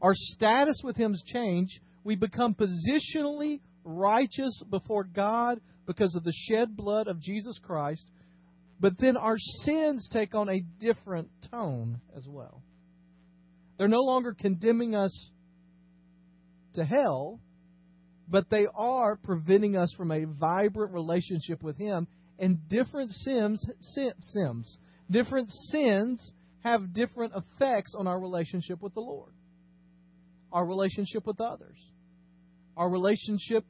our 0.00 0.14
status 0.14 0.80
with 0.84 0.96
Him 0.96 1.12
Him's 1.12 1.22
changed. 1.22 1.80
We 2.02 2.16
become 2.16 2.54
positionally 2.54 3.60
righteous 3.84 4.62
before 4.70 5.04
God 5.04 5.60
because 5.86 6.14
of 6.14 6.24
the 6.24 6.32
shed 6.48 6.76
blood 6.76 7.08
of 7.08 7.20
Jesus 7.20 7.58
Christ. 7.62 8.06
But 8.80 8.98
then 8.98 9.16
our 9.16 9.38
sins 9.38 10.08
take 10.12 10.34
on 10.34 10.48
a 10.48 10.60
different 10.80 11.30
tone 11.50 12.00
as 12.16 12.26
well. 12.28 12.62
They're 13.76 13.88
no 13.88 14.02
longer 14.02 14.34
condemning 14.38 14.94
us 14.94 15.30
to 16.74 16.84
hell, 16.84 17.40
but 18.28 18.48
they 18.50 18.66
are 18.74 19.16
preventing 19.16 19.76
us 19.76 19.92
from 19.96 20.10
a 20.10 20.24
vibrant 20.24 20.92
relationship 20.92 21.62
with 21.62 21.76
Him. 21.76 22.06
And 22.38 22.68
different 22.68 23.12
sins, 23.12 23.64
sins, 23.80 24.78
different 25.10 25.50
sins 25.50 26.32
have 26.64 26.92
different 26.92 27.32
effects 27.36 27.94
on 27.96 28.06
our 28.06 28.18
relationship 28.18 28.82
with 28.82 28.94
the 28.94 29.00
Lord, 29.00 29.32
our 30.52 30.64
relationship 30.64 31.26
with 31.26 31.40
others, 31.40 31.76
our 32.76 32.88
relationship 32.88 33.64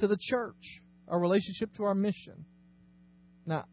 to 0.00 0.06
the 0.08 0.18
church, 0.20 0.82
our 1.08 1.18
relationship 1.18 1.74
to 1.76 1.84
our 1.84 1.94
mission. 1.94 2.44
Now, 3.46 3.64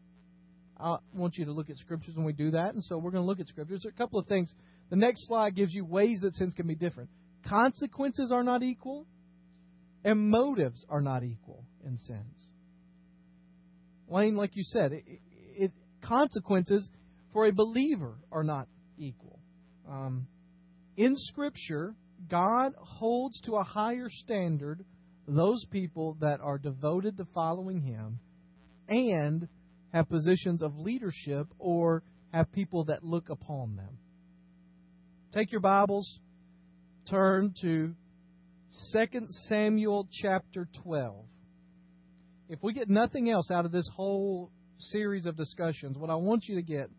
I 0.78 0.96
want 1.12 1.36
you 1.36 1.44
to 1.44 1.52
look 1.52 1.70
at 1.70 1.76
scriptures 1.78 2.16
when 2.16 2.24
we 2.24 2.32
do 2.32 2.52
that, 2.52 2.74
and 2.74 2.82
so 2.82 2.96
we're 2.98 3.10
going 3.10 3.22
to 3.22 3.26
look 3.26 3.40
at 3.40 3.48
scriptures. 3.48 3.80
There 3.82 3.90
are 3.90 3.94
a 3.94 3.98
couple 3.98 4.18
of 4.18 4.26
things. 4.26 4.52
The 4.92 4.98
next 4.98 5.26
slide 5.26 5.56
gives 5.56 5.72
you 5.72 5.86
ways 5.86 6.20
that 6.20 6.34
sins 6.34 6.52
can 6.52 6.66
be 6.66 6.74
different. 6.74 7.08
Consequences 7.48 8.30
are 8.30 8.42
not 8.42 8.62
equal, 8.62 9.06
and 10.04 10.28
motives 10.28 10.84
are 10.90 11.00
not 11.00 11.24
equal 11.24 11.64
in 11.82 11.96
sins. 11.96 12.50
Wayne, 14.06 14.36
like 14.36 14.54
you 14.54 14.62
said, 14.62 14.92
it, 14.92 15.04
it, 15.56 15.72
consequences 16.02 16.86
for 17.32 17.46
a 17.46 17.52
believer 17.52 18.18
are 18.30 18.44
not 18.44 18.68
equal. 18.98 19.38
Um, 19.90 20.26
in 20.98 21.14
Scripture, 21.16 21.94
God 22.30 22.74
holds 22.78 23.40
to 23.46 23.54
a 23.54 23.64
higher 23.64 24.10
standard 24.10 24.84
those 25.26 25.64
people 25.70 26.18
that 26.20 26.40
are 26.42 26.58
devoted 26.58 27.16
to 27.16 27.24
following 27.32 27.80
Him 27.80 28.18
and 28.90 29.48
have 29.94 30.10
positions 30.10 30.60
of 30.60 30.76
leadership 30.76 31.46
or 31.58 32.02
have 32.34 32.52
people 32.52 32.84
that 32.84 33.02
look 33.02 33.30
upon 33.30 33.76
them. 33.76 33.96
Take 35.32 35.50
your 35.50 35.62
Bibles, 35.62 36.18
turn 37.08 37.54
to 37.62 37.94
2 38.92 39.26
Samuel 39.48 40.06
chapter 40.12 40.68
12. 40.82 41.24
If 42.50 42.58
we 42.62 42.74
get 42.74 42.90
nothing 42.90 43.30
else 43.30 43.50
out 43.50 43.64
of 43.64 43.72
this 43.72 43.88
whole 43.96 44.50
series 44.76 45.24
of 45.24 45.34
discussions, 45.38 45.96
what 45.96 46.10
I 46.10 46.16
want 46.16 46.44
you 46.48 46.56
to 46.56 46.62
get 46.62 46.90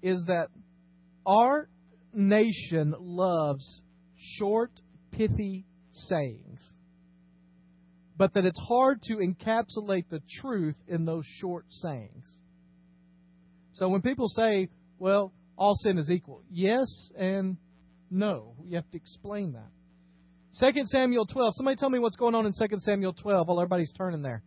is 0.00 0.22
that 0.28 0.46
our 1.26 1.68
nation 2.14 2.94
loves 3.00 3.82
short, 4.38 4.70
pithy 5.10 5.66
sayings, 5.90 6.60
but 8.16 8.32
that 8.34 8.44
it's 8.44 8.60
hard 8.60 9.02
to 9.08 9.14
encapsulate 9.14 10.08
the 10.08 10.22
truth 10.40 10.76
in 10.86 11.04
those 11.04 11.24
short 11.40 11.64
sayings. 11.68 12.28
So 13.72 13.88
when 13.88 14.02
people 14.02 14.28
say, 14.28 14.68
well, 15.00 15.32
all 15.62 15.76
sin 15.76 15.96
is 15.96 16.10
equal, 16.10 16.42
yes 16.50 16.88
and 17.16 17.56
no, 18.10 18.54
you 18.66 18.74
have 18.74 18.90
to 18.90 18.96
explain 18.96 19.52
that. 19.52 19.70
2 20.60 20.82
Samuel 20.86 21.24
12. 21.24 21.52
Somebody 21.54 21.76
tell 21.76 21.88
me 21.88 22.00
what's 22.00 22.16
going 22.16 22.34
on 22.34 22.46
in 22.46 22.52
2 22.52 22.76
Samuel 22.80 23.12
12 23.12 23.46
while 23.46 23.60
everybody's 23.60 23.92
turning 23.96 24.22
there. 24.22 24.42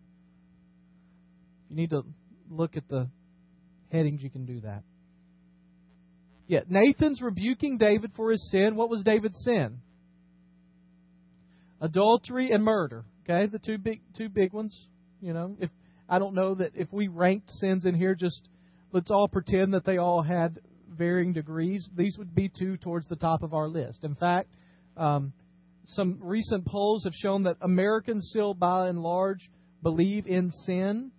You 1.69 1.77
need 1.77 1.89
to 1.91 2.03
look 2.50 2.75
at 2.75 2.88
the 2.89 3.10
headings, 3.91 4.22
you 4.22 4.29
can 4.29 4.45
do 4.45 4.60
that. 4.62 4.84
Yeah, 6.48 6.60
Nathan's 6.67 7.22
rebuking 7.22 7.77
David 7.77 8.12
for 8.15 8.29
his 8.31 8.51
sin. 8.51 8.75
What 8.75 8.89
was 8.89 9.01
David's 9.03 9.41
sin? 9.43 9.79
Adultery 11.79 12.51
and 12.51 12.63
murder. 12.63 13.05
Okay, 13.24 13.50
the 13.51 13.57
two 13.57 13.77
big 13.77 14.01
two 14.15 14.29
big 14.29 14.53
ones. 14.53 14.77
You 15.22 15.34
know, 15.34 15.55
if 15.60 15.72
I 16.07 16.19
don't 16.19 16.36
know 16.36 16.55
that 16.55 16.74
if 16.75 16.91
we 16.91 17.07
ranked 17.07 17.50
sins 17.50 17.86
in 17.86 17.95
here, 17.95 18.13
just 18.13 18.48
let's 18.91 19.10
all 19.10 19.27
pretend 19.27 19.74
that 19.74 19.86
they 19.86 19.98
all 19.98 20.22
had 20.22 20.60
varying 20.98 21.34
degrees. 21.34 21.88
These 21.96 22.18
would 22.18 22.34
be 22.34 22.50
two 22.50 22.78
towards 22.78 23.08
the 23.08 23.16
top 23.16 23.44
of 23.44 23.54
our 23.54 23.68
list. 23.68 24.04
In 24.04 24.16
fact, 24.16 24.50
um, 24.98 25.34
some 25.88 26.18
recent 26.22 26.66
polls 26.66 27.04
have 27.04 27.14
shown 27.14 27.44
that 27.44 27.58
Americans 27.62 28.28
still, 28.30 28.54
by 28.54 28.88
and 28.88 29.00
large, 29.00 29.50
believe 29.84 30.25
in 30.28 30.52
sin. 30.66 31.12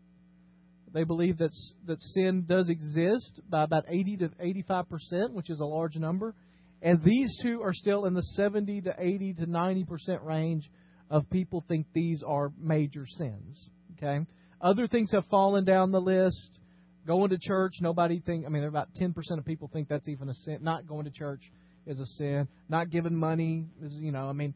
They 0.92 1.04
believe 1.04 1.38
that 1.38 1.52
that 1.86 2.00
sin 2.00 2.44
does 2.48 2.68
exist 2.68 3.40
by 3.48 3.64
about 3.64 3.84
80 3.88 4.16
to 4.18 4.30
85 4.40 4.88
percent, 4.88 5.32
which 5.34 5.50
is 5.50 5.60
a 5.60 5.64
large 5.64 5.96
number, 5.96 6.34
and 6.82 7.02
these 7.02 7.38
two 7.42 7.62
are 7.62 7.74
still 7.74 8.06
in 8.06 8.14
the 8.14 8.22
70 8.22 8.82
to 8.82 8.94
80 8.98 9.34
to 9.34 9.46
90 9.46 9.84
percent 9.84 10.22
range 10.22 10.70
of 11.10 11.28
people 11.30 11.64
think 11.68 11.86
these 11.92 12.22
are 12.26 12.50
major 12.58 13.04
sins. 13.06 13.70
Okay, 13.96 14.24
other 14.60 14.88
things 14.88 15.12
have 15.12 15.24
fallen 15.26 15.64
down 15.64 15.92
the 15.92 16.00
list. 16.00 16.58
Going 17.06 17.30
to 17.30 17.38
church, 17.38 17.74
nobody 17.80 18.20
think. 18.20 18.46
I 18.46 18.48
mean, 18.48 18.64
about 18.64 18.88
10 18.96 19.12
percent 19.12 19.38
of 19.38 19.46
people 19.46 19.70
think 19.72 19.88
that's 19.88 20.08
even 20.08 20.28
a 20.28 20.34
sin. 20.34 20.58
Not 20.60 20.86
going 20.86 21.04
to 21.04 21.10
church 21.10 21.42
is 21.86 22.00
a 22.00 22.06
sin. 22.06 22.48
Not 22.68 22.90
giving 22.90 23.14
money 23.14 23.64
is, 23.82 23.92
you 23.94 24.12
know, 24.12 24.28
I 24.28 24.32
mean, 24.32 24.54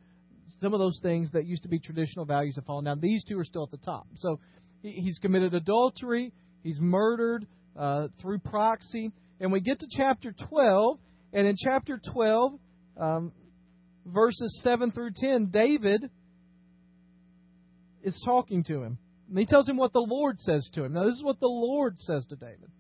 some 0.61 0.75
of 0.75 0.81
those 0.81 0.99
things 1.03 1.31
that 1.33 1.47
used 1.47 1.63
to 1.63 1.69
be 1.69 1.79
traditional 1.79 2.25
values 2.25 2.57
have 2.57 2.65
fallen 2.65 2.85
down. 2.85 3.01
These 3.01 3.25
two 3.25 3.39
are 3.39 3.45
still 3.45 3.63
at 3.63 3.71
the 3.71 3.79
top. 3.79 4.07
So 4.17 4.41
he's 4.83 5.19
committed 5.19 5.55
adultery, 5.55 6.33
he's 6.63 6.79
murdered 6.81 7.47
uh, 7.79 8.09
through 8.21 8.41
proxy. 8.41 9.13
And 9.41 9.53
we 9.53 9.61
get 9.61 9.81
to 9.81 9.87
chapter 9.91 10.35
12, 10.51 10.99
and 11.33 11.47
in 11.47 11.57
chapter 11.57 11.99
12, 12.13 12.53
um, 13.01 13.33
verses 14.05 14.61
7 14.63 14.93
through 14.93 15.13
10, 15.17 15.47
David 15.47 16.11
is 18.03 18.21
talking 18.25 18.65
to 18.65 18.83
him. 18.83 18.99
And 19.31 19.39
he 19.39 19.47
tells 19.47 19.69
him 19.69 19.77
what 19.77 19.93
the 19.93 20.01
Lord 20.01 20.41
says 20.41 20.69
to 20.75 20.85
him. 20.85 20.93
Now, 20.93 21.05
this 21.05 21.15
is 21.15 21.23
what 21.23 21.39
the 21.39 21.47
Lord 21.47 22.01
says 22.01 22.27
to 22.27 22.37
David. 22.37 22.71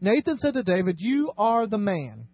Nathan 0.00 0.38
said 0.38 0.54
to 0.54 0.62
David, 0.62 0.96
You 1.00 1.32
are 1.36 1.66
the 1.66 1.78
man. 1.78 2.28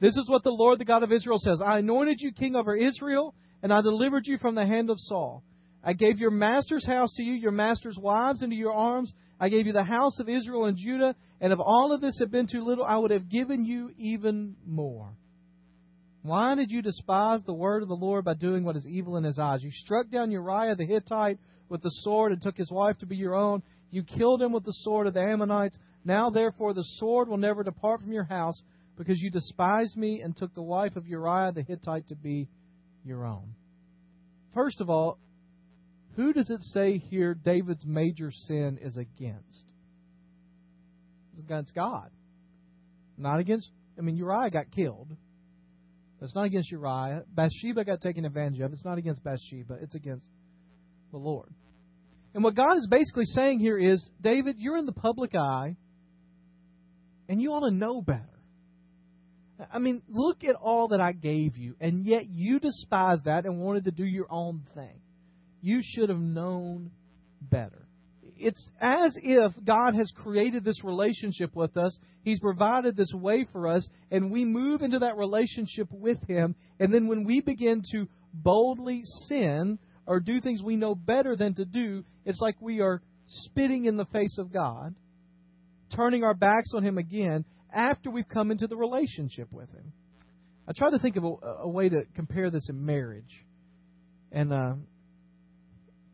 This 0.00 0.16
is 0.16 0.28
what 0.28 0.42
the 0.42 0.50
Lord, 0.50 0.80
the 0.80 0.84
God 0.84 1.04
of 1.04 1.12
Israel, 1.12 1.38
says 1.38 1.62
I 1.64 1.78
anointed 1.78 2.20
you 2.20 2.32
king 2.32 2.56
over 2.56 2.76
Israel, 2.76 3.34
and 3.62 3.72
I 3.72 3.80
delivered 3.80 4.26
you 4.26 4.36
from 4.38 4.56
the 4.56 4.66
hand 4.66 4.90
of 4.90 4.98
Saul. 4.98 5.44
I 5.82 5.92
gave 5.92 6.18
your 6.18 6.32
master's 6.32 6.84
house 6.84 7.14
to 7.14 7.22
you, 7.22 7.34
your 7.34 7.52
master's 7.52 7.96
wives 7.96 8.42
into 8.42 8.56
your 8.56 8.72
arms. 8.72 9.12
I 9.38 9.48
gave 9.48 9.66
you 9.66 9.72
the 9.72 9.84
house 9.84 10.18
of 10.18 10.28
Israel 10.28 10.64
and 10.64 10.76
Judah, 10.76 11.14
and 11.40 11.52
if 11.52 11.60
all 11.60 11.92
of 11.92 12.00
this 12.00 12.18
had 12.18 12.32
been 12.32 12.48
too 12.48 12.64
little, 12.64 12.84
I 12.84 12.96
would 12.96 13.12
have 13.12 13.30
given 13.30 13.64
you 13.64 13.92
even 13.96 14.56
more. 14.66 15.12
Why 16.22 16.56
did 16.56 16.72
you 16.72 16.82
despise 16.82 17.42
the 17.44 17.54
word 17.54 17.82
of 17.82 17.88
the 17.88 17.94
Lord 17.94 18.24
by 18.24 18.34
doing 18.34 18.64
what 18.64 18.74
is 18.74 18.86
evil 18.88 19.16
in 19.16 19.22
his 19.22 19.38
eyes? 19.38 19.62
You 19.62 19.70
struck 19.70 20.10
down 20.10 20.32
Uriah 20.32 20.74
the 20.74 20.84
Hittite 20.84 21.38
with 21.68 21.82
the 21.82 21.90
sword 21.90 22.32
and 22.32 22.40
took 22.40 22.56
his 22.56 22.70
wife 22.70 22.98
to 22.98 23.06
be 23.06 23.16
your 23.16 23.34
own. 23.34 23.62
You 23.90 24.02
killed 24.02 24.42
him 24.42 24.52
with 24.52 24.64
the 24.64 24.72
sword 24.72 25.06
of 25.06 25.14
the 25.14 25.20
Ammonites. 25.20 25.78
Now, 26.04 26.30
therefore, 26.30 26.74
the 26.74 26.84
sword 26.98 27.28
will 27.28 27.36
never 27.36 27.62
depart 27.62 28.00
from 28.00 28.12
your 28.12 28.24
house 28.24 28.60
because 28.96 29.20
you 29.20 29.30
despised 29.30 29.96
me 29.96 30.20
and 30.22 30.36
took 30.36 30.54
the 30.54 30.62
wife 30.62 30.96
of 30.96 31.06
Uriah 31.06 31.52
the 31.52 31.62
Hittite 31.62 32.08
to 32.08 32.16
be 32.16 32.48
your 33.04 33.24
own. 33.24 33.54
First 34.54 34.80
of 34.80 34.88
all, 34.88 35.18
who 36.16 36.32
does 36.32 36.50
it 36.50 36.62
say 36.62 36.98
here 36.98 37.34
David's 37.34 37.84
major 37.84 38.30
sin 38.30 38.78
is 38.80 38.96
against? 38.96 39.72
It's 41.32 41.42
against 41.42 41.74
God. 41.74 42.10
Not 43.18 43.38
against, 43.38 43.70
I 43.98 44.00
mean, 44.00 44.16
Uriah 44.16 44.50
got 44.50 44.70
killed. 44.70 45.08
It's 46.22 46.34
not 46.34 46.44
against 46.44 46.70
Uriah. 46.70 47.24
Bathsheba 47.28 47.84
got 47.84 48.00
taken 48.00 48.24
advantage 48.24 48.60
of. 48.60 48.72
It's 48.72 48.84
not 48.84 48.96
against 48.96 49.22
Bathsheba. 49.22 49.78
It's 49.82 49.94
against 49.94 50.26
the 51.16 51.24
Lord. 51.24 51.48
And 52.34 52.44
what 52.44 52.54
God 52.54 52.76
is 52.76 52.86
basically 52.90 53.24
saying 53.24 53.60
here 53.60 53.78
is, 53.78 54.06
David, 54.20 54.56
you're 54.58 54.76
in 54.76 54.84
the 54.84 54.92
public 54.92 55.34
eye, 55.34 55.76
and 57.28 57.40
you 57.40 57.52
ought 57.52 57.66
to 57.66 57.74
know 57.74 58.02
better. 58.02 58.22
I 59.72 59.78
mean, 59.78 60.02
look 60.08 60.44
at 60.44 60.54
all 60.54 60.88
that 60.88 61.00
I 61.00 61.12
gave 61.12 61.56
you, 61.56 61.74
and 61.80 62.04
yet 62.04 62.28
you 62.28 62.60
despised 62.60 63.24
that 63.24 63.46
and 63.46 63.58
wanted 63.58 63.86
to 63.86 63.90
do 63.90 64.04
your 64.04 64.26
own 64.28 64.64
thing. 64.74 65.00
You 65.62 65.80
should 65.82 66.10
have 66.10 66.20
known 66.20 66.90
better 67.40 67.86
it's 68.38 68.68
as 68.80 69.16
if 69.22 69.52
God 69.64 69.94
has 69.94 70.12
created 70.14 70.64
this 70.64 70.84
relationship 70.84 71.54
with 71.54 71.76
us. 71.76 71.96
He's 72.22 72.40
provided 72.40 72.96
this 72.96 73.12
way 73.14 73.46
for 73.52 73.68
us, 73.68 73.86
and 74.10 74.30
we 74.30 74.44
move 74.44 74.82
into 74.82 75.00
that 75.00 75.16
relationship 75.16 75.88
with 75.90 76.18
Him. 76.28 76.54
And 76.78 76.92
then 76.92 77.06
when 77.06 77.24
we 77.24 77.40
begin 77.40 77.82
to 77.92 78.06
boldly 78.32 79.02
sin 79.28 79.78
or 80.06 80.20
do 80.20 80.40
things 80.40 80.62
we 80.62 80.76
know 80.76 80.94
better 80.94 81.36
than 81.36 81.54
to 81.54 81.64
do, 81.64 82.04
it's 82.24 82.40
like 82.40 82.56
we 82.60 82.80
are 82.80 83.02
spitting 83.26 83.86
in 83.86 83.96
the 83.96 84.04
face 84.06 84.36
of 84.38 84.52
God, 84.52 84.94
turning 85.94 86.24
our 86.24 86.34
backs 86.34 86.70
on 86.74 86.84
Him 86.84 86.98
again 86.98 87.44
after 87.72 88.10
we've 88.10 88.28
come 88.28 88.50
into 88.50 88.66
the 88.66 88.76
relationship 88.76 89.48
with 89.52 89.68
Him. 89.70 89.92
I 90.68 90.72
try 90.76 90.90
to 90.90 90.98
think 90.98 91.16
of 91.16 91.24
a, 91.24 91.32
a 91.62 91.68
way 91.68 91.88
to 91.88 92.02
compare 92.14 92.50
this 92.50 92.68
in 92.68 92.84
marriage. 92.84 93.44
And, 94.32 94.52
uh, 94.52 94.74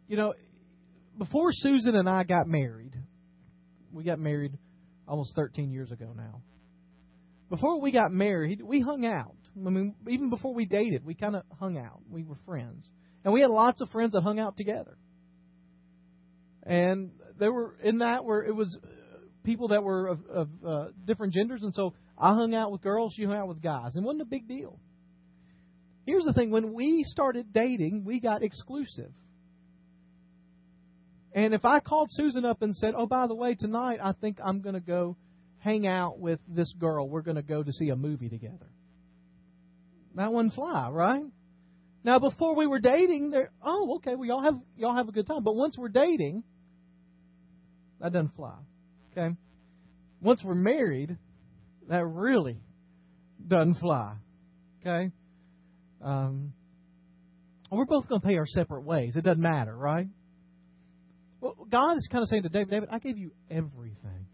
you 0.09 0.17
know, 0.17 0.35
before 1.19 1.51
Susan 1.53 1.95
and 1.95 2.09
I 2.09 2.25
got 2.25 2.47
married, 2.47 2.93
we 3.93 4.05
got 4.05 4.19
married 4.19 4.53
almost 5.07 5.35
13 5.37 5.71
years 5.71 5.91
ago 5.91 6.13
now. 6.15 6.43
Before 7.51 7.81
we 7.81 7.93
got 7.93 8.13
married, 8.13 8.63
we 8.63 8.81
hung 8.81 9.05
out. 9.05 9.37
I 9.55 9.69
mean, 9.69 9.95
even 10.09 10.31
before 10.31 10.55
we 10.55 10.65
dated, 10.65 11.05
we 11.05 11.15
kind 11.15 11.37
of 11.37 11.43
hung 11.59 11.77
out. 11.77 12.01
We 12.11 12.25
were 12.25 12.39
friends. 12.47 12.89
And 13.25 13.33
we 13.33 13.41
had 13.41 13.51
lots 13.51 13.81
of 13.81 13.89
friends 13.91 14.13
that 14.13 14.23
hung 14.23 14.39
out 14.39 14.57
together. 14.57 14.97
And 16.65 17.13
there 17.39 17.53
were, 17.53 17.77
in 17.83 17.99
that, 17.99 18.25
where 18.25 18.43
it 18.43 18.55
was 18.55 18.77
people 19.45 19.69
that 19.69 19.83
were 19.83 20.07
of, 20.09 20.27
of 20.27 20.49
uh, 20.67 20.85
different 21.05 21.33
genders. 21.33 21.63
And 21.63 21.75
so 21.75 21.95
I 22.19 22.35
hung 22.35 22.55
out 22.55 22.73
with 22.73 22.83
girls, 22.83 23.15
you 23.17 23.29
hung 23.29 23.37
out 23.37 23.49
with 23.49 23.63
guys. 23.63 23.95
And 23.95 24.05
it 24.05 24.07
wasn't 24.07 24.23
a 24.23 24.27
big 24.27 24.49
deal. 24.49 24.79
Here's 26.05 26.25
the 26.25 26.33
thing 26.33 26.51
when 26.51 26.73
we 26.73 27.05
started 27.05 27.53
dating, 27.53 28.05
we 28.05 28.21
got 28.21 28.43
exclusive. 28.43 29.13
And 31.35 31.55
if 31.55 31.65
I 31.65 31.81
called 31.81 32.09
Susan 32.11 32.45
up 32.45 32.61
and 32.61 32.75
said, 32.75 32.95
"Oh, 32.97 33.07
by 33.07 33.27
the 33.27 33.35
way, 33.35 33.55
tonight 33.55 34.01
I 34.03 34.13
think 34.13 34.39
I'm 34.45 34.61
going 34.61 34.75
to 34.75 34.81
go 34.81 35.17
hang 35.59 35.87
out 35.87 36.19
with 36.19 36.41
this 36.47 36.73
girl. 36.79 37.09
We're 37.09 37.23
going 37.23 37.37
to 37.37 37.43
go 37.43 37.63
to 37.63 37.73
see 37.73 37.89
a 37.89 37.97
movie 37.97 38.29
together." 38.29 38.67
That 40.15 40.31
wouldn't 40.31 40.53
fly, 40.53 40.91
right? 40.91 41.25
Now, 42.05 42.19
before 42.19 42.57
we 42.57 42.67
were 42.67 42.81
dating, 42.81 43.31
there. 43.31 43.53
Oh, 43.63 43.97
okay, 43.97 44.17
we 44.17 44.31
all 44.31 44.43
have 44.43 44.55
y'all 44.77 44.97
have 44.97 45.09
a 45.09 45.13
good 45.13 45.27
time. 45.27 45.45
But 45.45 45.55
once 45.55 45.77
we're 45.79 45.89
dating, 45.89 46.43
that 48.01 48.13
doesn't 48.13 48.35
fly. 48.35 48.57
Okay. 49.13 49.37
Once 50.21 50.43
we're 50.45 50.55
married, 50.55 51.17
that 51.89 52.05
really 52.05 52.61
doesn't 53.47 53.75
fly. 53.75 54.15
Okay. 54.81 55.13
Um, 56.03 56.53
we're 57.71 57.87
both 57.87 58.09
going 58.09 58.21
to 58.21 58.27
pay 58.27 58.37
our 58.37 58.47
separate 58.47 58.85
ways. 58.85 59.15
It 59.17 59.25
doesn't 59.25 59.41
matter, 59.41 59.75
right? 59.75 60.07
Well, 61.41 61.57
God 61.71 61.97
is 61.97 62.09
kind 62.11 62.23
of 62.23 62.29
saying 62.29 62.43
to 62.43 62.49
David, 62.49 62.71
David, 62.71 62.89
I 62.93 62.99
gave 62.99 63.17
you 63.17 63.31
everything. 63.51 64.27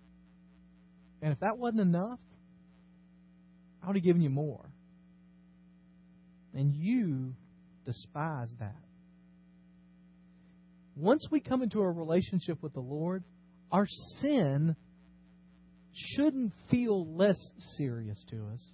And 1.23 1.33
if 1.33 1.41
that 1.41 1.57
wasn't 1.57 1.81
enough, 1.81 2.19
I 3.83 3.87
would 3.87 3.97
have 3.97 4.05
given 4.05 4.23
you 4.23 4.31
more. 4.31 4.69
And 6.55 6.75
you 6.75 7.35
despise 7.88 8.50
that. 8.61 8.76
Once 10.95 11.26
we 11.30 11.40
come 11.40 11.62
into 11.62 11.80
a 11.80 11.90
relationship 11.90 12.62
with 12.62 12.74
the 12.74 12.81
Lord, 12.81 13.24
our 13.70 13.87
sin 14.20 14.77
shouldn't 15.92 16.53
feel 16.70 17.16
less 17.16 17.38
serious 17.77 18.24
to 18.31 18.37
us. 18.55 18.64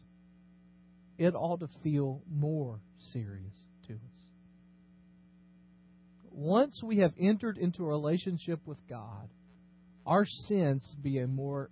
It 1.18 1.34
ought 1.34 1.60
to 1.60 1.68
feel 1.82 2.22
more 2.28 2.80
serious 3.12 3.54
to 3.86 3.94
us 3.94 4.14
once 6.34 6.82
we 6.82 6.98
have 6.98 7.12
entered 7.18 7.56
into 7.56 7.84
a 7.84 7.86
relationship 7.86 8.60
with 8.66 8.78
God, 8.88 9.28
our 10.04 10.26
sins 10.26 10.94
be 11.00 11.18
a 11.18 11.26
more 11.26 11.70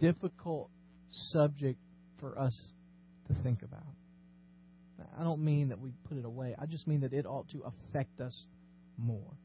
difficult 0.00 0.70
subject 1.10 1.78
for 2.18 2.38
us 2.38 2.58
to 3.28 3.34
think 3.42 3.62
about. 3.62 3.84
I 5.18 5.24
don't 5.24 5.44
mean 5.44 5.68
that 5.68 5.80
we 5.80 5.92
put 6.08 6.16
it 6.16 6.24
away. 6.24 6.54
I 6.58 6.66
just 6.66 6.86
mean 6.86 7.00
that 7.00 7.12
it 7.12 7.26
ought 7.26 7.48
to 7.50 7.62
affect 7.64 8.20
us 8.20 8.38
more. 8.96 9.36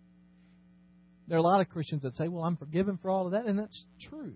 There 1.28 1.38
are 1.38 1.40
a 1.40 1.44
lot 1.44 1.62
of 1.62 1.70
Christians 1.70 2.04
that 2.04 2.16
say, 2.16 2.28
well, 2.28 2.44
I'm 2.44 2.56
forgiven 2.56 2.98
for 3.02 3.10
all 3.10 3.26
of 3.26 3.34
that, 3.34 3.46
and 3.46 3.60
that's 3.60 3.86
true. 4.10 4.36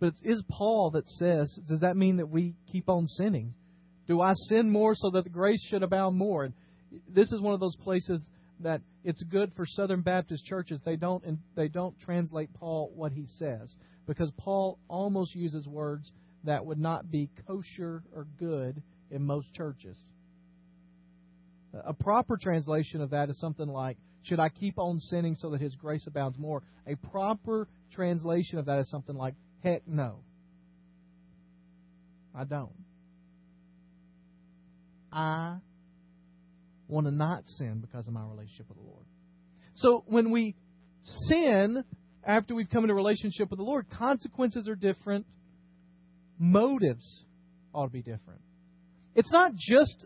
But 0.00 0.14
it 0.22 0.30
is 0.30 0.42
Paul 0.50 0.90
that 0.92 1.08
says, 1.08 1.56
does 1.68 1.80
that 1.80 1.96
mean 1.96 2.16
that 2.16 2.28
we 2.28 2.54
keep 2.72 2.88
on 2.88 3.06
sinning? 3.06 3.54
Do 4.08 4.20
I 4.20 4.32
sin 4.34 4.70
more 4.70 4.94
so 4.94 5.10
that 5.10 5.24
the 5.24 5.30
grace 5.30 5.64
should 5.68 5.82
abound 5.82 6.16
more? 6.16 6.44
And 6.44 6.54
this 7.08 7.32
is 7.32 7.40
one 7.40 7.54
of 7.54 7.60
those 7.60 7.76
places 7.76 8.24
that 8.60 8.80
it's 9.04 9.22
good 9.22 9.52
for 9.54 9.66
Southern 9.66 10.02
Baptist 10.02 10.44
churches. 10.44 10.80
They 10.84 10.96
don't 10.96 11.22
they 11.54 11.68
don't 11.68 11.98
translate 12.00 12.52
Paul 12.54 12.92
what 12.94 13.12
he 13.12 13.26
says 13.38 13.72
because 14.06 14.30
Paul 14.38 14.78
almost 14.88 15.34
uses 15.34 15.66
words 15.66 16.10
that 16.44 16.64
would 16.64 16.78
not 16.78 17.10
be 17.10 17.28
kosher 17.46 18.02
or 18.14 18.26
good 18.38 18.82
in 19.10 19.22
most 19.22 19.52
churches. 19.54 19.96
A 21.84 21.92
proper 21.92 22.36
translation 22.36 23.00
of 23.00 23.10
that 23.10 23.28
is 23.28 23.38
something 23.38 23.68
like, 23.68 23.98
Should 24.22 24.40
I 24.40 24.48
keep 24.48 24.78
on 24.78 25.00
sinning 25.00 25.34
so 25.34 25.50
that 25.50 25.60
His 25.60 25.74
grace 25.74 26.06
abounds 26.06 26.38
more? 26.38 26.62
A 26.86 26.96
proper 26.96 27.68
translation 27.92 28.58
of 28.58 28.66
that 28.66 28.78
is 28.78 28.90
something 28.90 29.16
like, 29.16 29.34
Heck 29.62 29.86
no. 29.86 30.20
I 32.34 32.44
don't. 32.44 32.72
I 35.12 35.56
want 36.88 37.06
to 37.06 37.10
not 37.10 37.46
sin 37.46 37.80
because 37.80 38.06
of 38.06 38.12
my 38.12 38.22
relationship 38.22 38.68
with 38.68 38.78
the 38.78 38.84
Lord. 38.84 39.04
So 39.74 40.04
when 40.06 40.30
we 40.30 40.54
sin 41.02 41.84
after 42.24 42.54
we've 42.54 42.68
come 42.68 42.84
into 42.84 42.94
relationship 42.94 43.50
with 43.50 43.58
the 43.58 43.64
Lord, 43.64 43.86
consequences 43.90 44.68
are 44.68 44.74
different, 44.74 45.26
motives 46.38 47.24
ought 47.72 47.86
to 47.86 47.92
be 47.92 48.02
different. 48.02 48.40
It's 49.16 49.32
not 49.32 49.54
just 49.56 50.04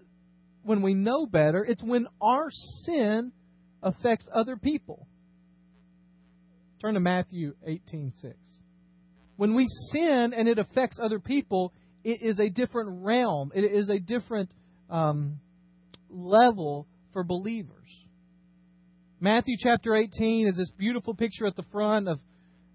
when 0.63 0.83
we 0.83 0.95
know 0.95 1.27
better, 1.27 1.65
it's 1.65 1.83
when 1.83 2.07
our 2.21 2.49
sin 2.85 3.33
affects 3.83 4.29
other 4.33 4.57
people. 4.57 5.07
Turn 6.81 6.95
to 6.95 7.01
Matthew 7.01 7.55
18:6. 7.67 8.35
When 9.37 9.55
we 9.55 9.67
sin 9.93 10.33
and 10.35 10.49
it 10.49 10.59
affects 10.59 10.99
other 11.03 11.19
people, 11.19 11.73
it 12.05 12.23
is 12.23 12.39
a 12.39 12.49
different 12.49 13.03
realm. 13.03 13.51
It 13.55 13.65
is 13.65 13.91
a 13.91 13.99
different 13.99 14.55
um, 14.89 15.41
level 16.09 16.87
for 17.13 17.25
believers. 17.25 17.77
Matthew 19.19 19.57
chapter 19.59 19.97
18 19.97 20.47
is 20.47 20.57
this 20.57 20.71
beautiful 20.79 21.15
picture 21.15 21.47
at 21.47 21.57
the 21.57 21.65
front 21.73 22.09
of 22.09 22.21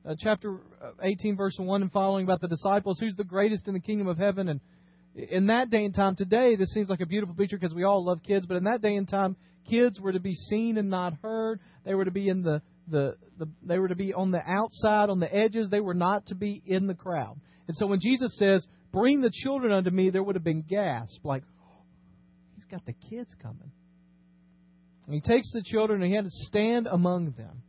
uh, 0.08 0.16
chapter 0.20 0.60
18, 1.02 1.36
verse 1.36 1.56
1 1.58 1.82
and 1.82 1.92
following 1.92 2.26
about 2.26 2.42
the 2.42 2.48
disciples. 2.48 3.00
Who's 3.00 3.16
the 3.16 3.24
greatest 3.24 3.68
in 3.68 3.74
the 3.74 3.80
kingdom 3.80 4.08
of 4.08 4.18
heaven? 4.18 4.50
And 4.50 4.60
in 5.16 5.48
that 5.48 5.70
day 5.70 5.86
and 5.86 5.96
time, 5.96 6.16
today, 6.16 6.56
this 6.56 6.74
seems 6.74 6.90
like 6.90 7.00
a 7.00 7.06
beautiful 7.06 7.36
picture 7.36 7.58
because 7.58 7.74
we 7.74 7.84
all 7.84 8.06
love 8.06 8.22
kids, 8.22 8.46
but 8.46 8.58
in 8.58 8.66
that 8.66 8.82
day 8.82 8.96
and 8.96 9.08
time, 9.08 9.38
kids 9.70 10.00
were 10.00 10.12
to 10.12 10.20
be 10.20 10.34
seen 10.34 10.78
and 10.78 10.90
not 10.90 11.14
heard. 11.22 11.60
They 11.86 11.94
were 11.94 12.06
to 12.06 12.12
be 12.12 12.28
in 12.28 12.42
the, 12.42 12.62
the, 12.90 13.16
the 13.38 13.48
they 13.64 13.80
were 13.80 13.88
to 13.88 13.96
be 13.96 14.14
on 14.14 14.32
the 14.32 14.42
outside, 14.46 15.10
on 15.10 15.20
the 15.20 15.34
edges. 15.34 15.70
They 15.70 15.80
were 15.80 15.94
not 15.94 16.28
to 16.28 16.36
be 16.36 16.62
in 16.66 16.88
the 16.88 16.94
crowd. 16.94 17.40
And 17.68 17.78
so 17.78 17.88
when 17.88 18.00
Jesus 18.02 18.38
says, 18.38 18.66
Bring 18.92 19.22
the 19.22 19.32
children 19.32 19.74
unto 19.74 19.90
me, 19.90 20.10
there 20.10 20.24
would 20.24 20.36
have 20.36 20.44
been 20.44 20.62
gasp, 20.62 21.24
like, 21.24 21.44
He's 22.56 22.66
got 22.66 22.86
the 22.86 22.94
kids 23.10 23.34
coming. 23.42 23.72
And 25.06 25.14
he 25.14 25.22
takes 25.22 25.52
the 25.54 25.62
children 25.64 26.02
and 26.02 26.10
he 26.10 26.16
had 26.16 26.26
to 26.26 26.32
stand 26.32 26.88
among 26.88 27.34
them. 27.38 27.62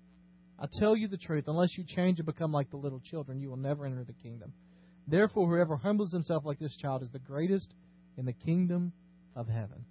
I 0.58 0.66
tell 0.78 0.96
you 0.96 1.06
the 1.06 1.18
truth, 1.18 1.44
unless 1.48 1.76
you 1.76 1.84
change 1.84 2.18
and 2.18 2.26
become 2.26 2.50
like 2.50 2.70
the 2.70 2.78
little 2.78 3.00
children, 3.00 3.40
you 3.40 3.50
will 3.50 3.58
never 3.58 3.84
enter 3.84 4.04
the 4.04 4.14
kingdom. 4.14 4.52
Therefore, 5.06 5.48
whoever 5.48 5.76
humbles 5.76 6.12
himself 6.12 6.44
like 6.44 6.58
this 6.58 6.76
child 6.76 7.02
is 7.02 7.10
the 7.10 7.18
greatest 7.18 7.72
in 8.16 8.24
the 8.24 8.32
kingdom 8.32 8.92
of 9.34 9.46
heaven. 9.48 9.84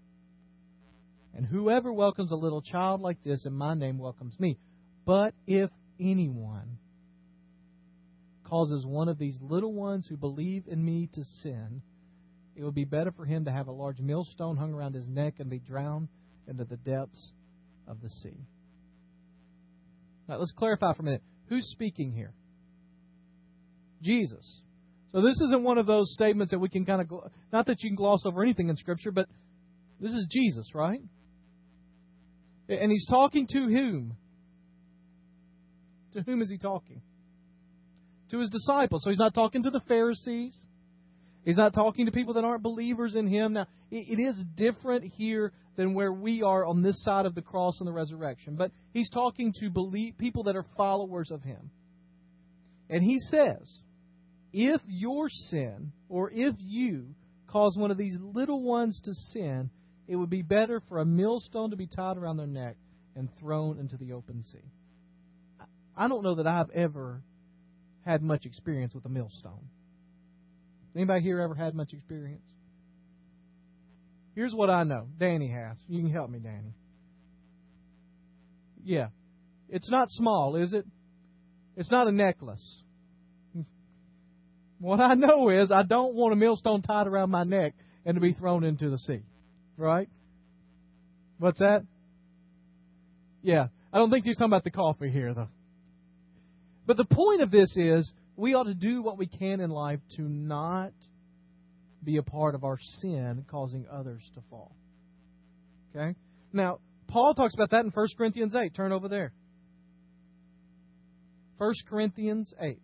And 1.33 1.45
whoever 1.45 1.91
welcomes 1.91 2.31
a 2.31 2.35
little 2.35 2.61
child 2.61 3.01
like 3.01 3.23
this 3.23 3.45
in 3.45 3.53
my 3.53 3.73
name 3.73 3.97
welcomes 3.97 4.39
me. 4.39 4.57
But 5.05 5.33
if 5.47 5.69
anyone 5.99 6.77
causes 8.45 8.85
one 8.85 9.09
of 9.09 9.17
these 9.17 9.37
little 9.41 9.73
ones 9.73 10.05
who 10.07 10.17
believe 10.17 10.63
in 10.67 10.83
me 10.83 11.09
to 11.13 11.23
sin, 11.41 11.81
it 12.55 12.63
would 12.63 12.75
be 12.75 12.85
better 12.85 13.11
for 13.11 13.25
him 13.25 13.45
to 13.45 13.51
have 13.51 13.67
a 13.67 13.71
large 13.71 13.99
millstone 13.99 14.55
hung 14.55 14.73
around 14.73 14.95
his 14.95 15.07
neck 15.07 15.35
and 15.39 15.49
be 15.49 15.59
drowned 15.59 16.07
into 16.47 16.63
the 16.63 16.77
depths 16.77 17.31
of 17.87 18.01
the 18.01 18.09
sea. 18.09 18.37
Now, 20.27 20.37
let's 20.37 20.51
clarify 20.51 20.93
for 20.93 21.01
a 21.01 21.05
minute. 21.05 21.23
Who's 21.47 21.67
speaking 21.71 22.11
here? 22.11 22.33
Jesus. 24.01 24.61
So 25.15 25.21
this 25.21 25.39
isn't 25.45 25.63
one 25.63 25.77
of 25.77 25.85
those 25.85 26.11
statements 26.13 26.51
that 26.51 26.59
we 26.59 26.67
can 26.67 26.83
kind 26.83 26.99
of, 26.99 27.09
not 27.53 27.67
that 27.67 27.81
you 27.81 27.89
can 27.89 27.95
gloss 27.95 28.23
over 28.25 28.43
anything 28.43 28.67
in 28.67 28.75
Scripture, 28.75 29.11
but 29.11 29.29
this 29.97 30.11
is 30.11 30.27
Jesus, 30.29 30.75
right? 30.75 30.99
And 32.67 32.91
he's 32.91 33.07
talking 33.07 33.47
to 33.47 33.59
whom? 33.59 34.17
To 36.15 36.21
whom 36.21 36.41
is 36.41 36.49
he 36.49 36.57
talking? 36.57 37.01
To 38.31 38.39
his 38.39 38.49
disciples. 38.49 39.03
So 39.05 39.09
he's 39.09 39.17
not 39.17 39.33
talking 39.33 39.63
to 39.63 39.69
the 39.69 39.79
Pharisees. 39.87 40.65
He's 41.45 41.55
not 41.55 41.73
talking 41.73 42.07
to 42.07 42.11
people 42.11 42.33
that 42.33 42.43
aren't 42.43 42.63
believers 42.63 43.15
in 43.15 43.25
him. 43.25 43.53
Now, 43.53 43.67
it 43.91 44.19
is 44.19 44.35
different 44.57 45.13
here 45.15 45.53
than 45.77 45.93
where 45.93 46.11
we 46.11 46.41
are 46.41 46.65
on 46.65 46.81
this 46.81 47.01
side 47.05 47.25
of 47.25 47.35
the 47.35 47.41
cross 47.41 47.79
and 47.79 47.87
the 47.87 47.93
resurrection. 47.93 48.57
But 48.57 48.71
he's 48.91 49.09
talking 49.11 49.53
to 49.61 49.69
believe, 49.69 50.17
people 50.17 50.43
that 50.43 50.57
are 50.57 50.65
followers 50.75 51.31
of 51.31 51.41
him. 51.41 51.71
And 52.89 53.01
he 53.01 53.17
says, 53.19 53.81
if 54.57 54.79
your 54.87 55.27
sin, 55.29 55.91
or 56.07 56.31
if 56.33 56.55
you 56.59 57.07
cause 57.47 57.75
one 57.77 57.91
of 57.91 57.97
these 57.97 58.17
little 58.21 58.63
ones 58.63 59.01
to 59.03 59.13
sin, 59.33 59.69
it 60.07 60.15
would 60.15 60.29
be 60.29 60.43
better 60.43 60.81
for 60.87 60.99
a 60.99 61.05
millstone 61.05 61.71
to 61.71 61.75
be 61.75 61.87
tied 61.87 62.15
around 62.15 62.37
their 62.37 62.47
neck 62.47 62.77
and 63.17 63.27
thrown 63.37 63.77
into 63.79 63.97
the 63.97 64.13
open 64.13 64.43
sea. 64.43 64.71
I 65.93 66.07
don't 66.07 66.23
know 66.23 66.35
that 66.35 66.47
I've 66.47 66.69
ever 66.69 67.21
had 68.05 68.21
much 68.21 68.45
experience 68.45 68.93
with 68.93 69.03
a 69.03 69.09
millstone. 69.09 69.67
Anybody 70.95 71.21
here 71.21 71.41
ever 71.41 71.55
had 71.55 71.75
much 71.75 71.91
experience? 71.91 72.45
Here's 74.35 74.53
what 74.53 74.69
I 74.69 74.83
know. 74.83 75.07
Danny 75.19 75.49
has. 75.49 75.75
You 75.89 76.01
can 76.01 76.11
help 76.11 76.29
me, 76.29 76.39
Danny. 76.39 76.73
Yeah. 78.85 79.07
It's 79.67 79.89
not 79.89 80.09
small, 80.11 80.55
is 80.55 80.71
it? 80.71 80.85
It's 81.75 81.91
not 81.91 82.07
a 82.07 82.11
necklace. 82.13 82.83
What 84.79 84.99
I 84.99 85.13
know 85.13 85.49
is 85.49 85.71
I 85.71 85.83
don't 85.83 86.15
want 86.15 86.33
a 86.33 86.35
millstone 86.35 86.81
tied 86.81 87.07
around 87.07 87.31
my 87.31 87.43
neck 87.43 87.73
and 88.05 88.15
to 88.15 88.21
be 88.21 88.33
thrown 88.33 88.63
into 88.63 88.89
the 88.89 88.97
sea. 88.97 89.21
Right? 89.77 90.09
What's 91.39 91.59
that? 91.59 91.83
Yeah. 93.41 93.67
I 93.91 93.97
don't 93.97 94.09
think 94.09 94.25
he's 94.25 94.35
talking 94.35 94.51
about 94.51 94.63
the 94.63 94.71
coffee 94.71 95.09
here, 95.09 95.33
though. 95.33 95.49
But 96.85 96.97
the 96.97 97.05
point 97.05 97.41
of 97.41 97.51
this 97.51 97.75
is 97.77 98.11
we 98.35 98.53
ought 98.53 98.65
to 98.65 98.73
do 98.73 99.01
what 99.01 99.17
we 99.17 99.27
can 99.27 99.59
in 99.59 99.69
life 99.69 99.99
to 100.17 100.21
not 100.21 100.91
be 102.03 102.17
a 102.17 102.23
part 102.23 102.55
of 102.55 102.63
our 102.63 102.77
sin 102.99 103.45
causing 103.49 103.85
others 103.91 104.21
to 104.35 104.41
fall. 104.49 104.75
Okay? 105.95 106.15
Now, 106.53 106.79
Paul 107.07 107.33
talks 107.33 107.53
about 107.53 107.71
that 107.71 107.85
in 107.85 107.91
1 107.91 108.07
Corinthians 108.17 108.55
8. 108.55 108.73
Turn 108.75 108.91
over 108.91 109.07
there. 109.07 109.31
1 111.57 111.73
Corinthians 111.89 112.53
8. 112.59 112.79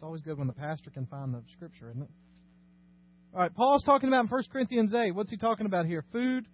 It's 0.00 0.04
always 0.06 0.22
good 0.22 0.38
when 0.38 0.46
the 0.46 0.54
pastor 0.54 0.88
can 0.88 1.04
find 1.04 1.34
the 1.34 1.42
scripture, 1.52 1.90
isn't 1.90 2.00
it? 2.00 2.08
All 3.34 3.40
right, 3.42 3.54
Paul's 3.54 3.84
talking 3.84 4.08
about 4.08 4.24
in 4.24 4.28
1 4.28 4.42
Corinthians 4.50 4.94
8. 4.94 5.14
What's 5.14 5.30
he 5.30 5.36
talking 5.36 5.66
about 5.66 5.84
here? 5.84 6.02
Food 6.10 6.46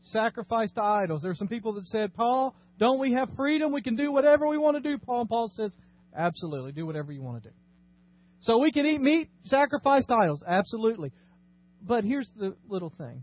sacrificed 0.00 0.74
to 0.74 0.82
idols. 0.82 1.22
There 1.22 1.30
are 1.30 1.36
some 1.36 1.46
people 1.46 1.74
that 1.74 1.84
said, 1.84 2.12
Paul, 2.12 2.56
don't 2.76 2.98
we 2.98 3.12
have 3.12 3.28
freedom? 3.36 3.72
We 3.72 3.82
can 3.82 3.94
do 3.94 4.10
whatever 4.10 4.48
we 4.48 4.58
want 4.58 4.78
to 4.78 4.80
do. 4.82 4.98
Paul 4.98 5.20
and 5.20 5.28
Paul 5.28 5.48
says, 5.54 5.76
absolutely, 6.12 6.72
do 6.72 6.86
whatever 6.86 7.12
you 7.12 7.22
want 7.22 7.40
to 7.44 7.50
do. 7.50 7.54
So 8.40 8.58
we 8.58 8.72
can 8.72 8.84
eat 8.84 9.00
meat 9.00 9.28
sacrificed 9.44 10.08
to 10.08 10.16
idols, 10.16 10.42
absolutely. 10.44 11.12
But 11.80 12.02
here's 12.02 12.28
the 12.36 12.56
little 12.68 12.92
thing. 12.98 13.22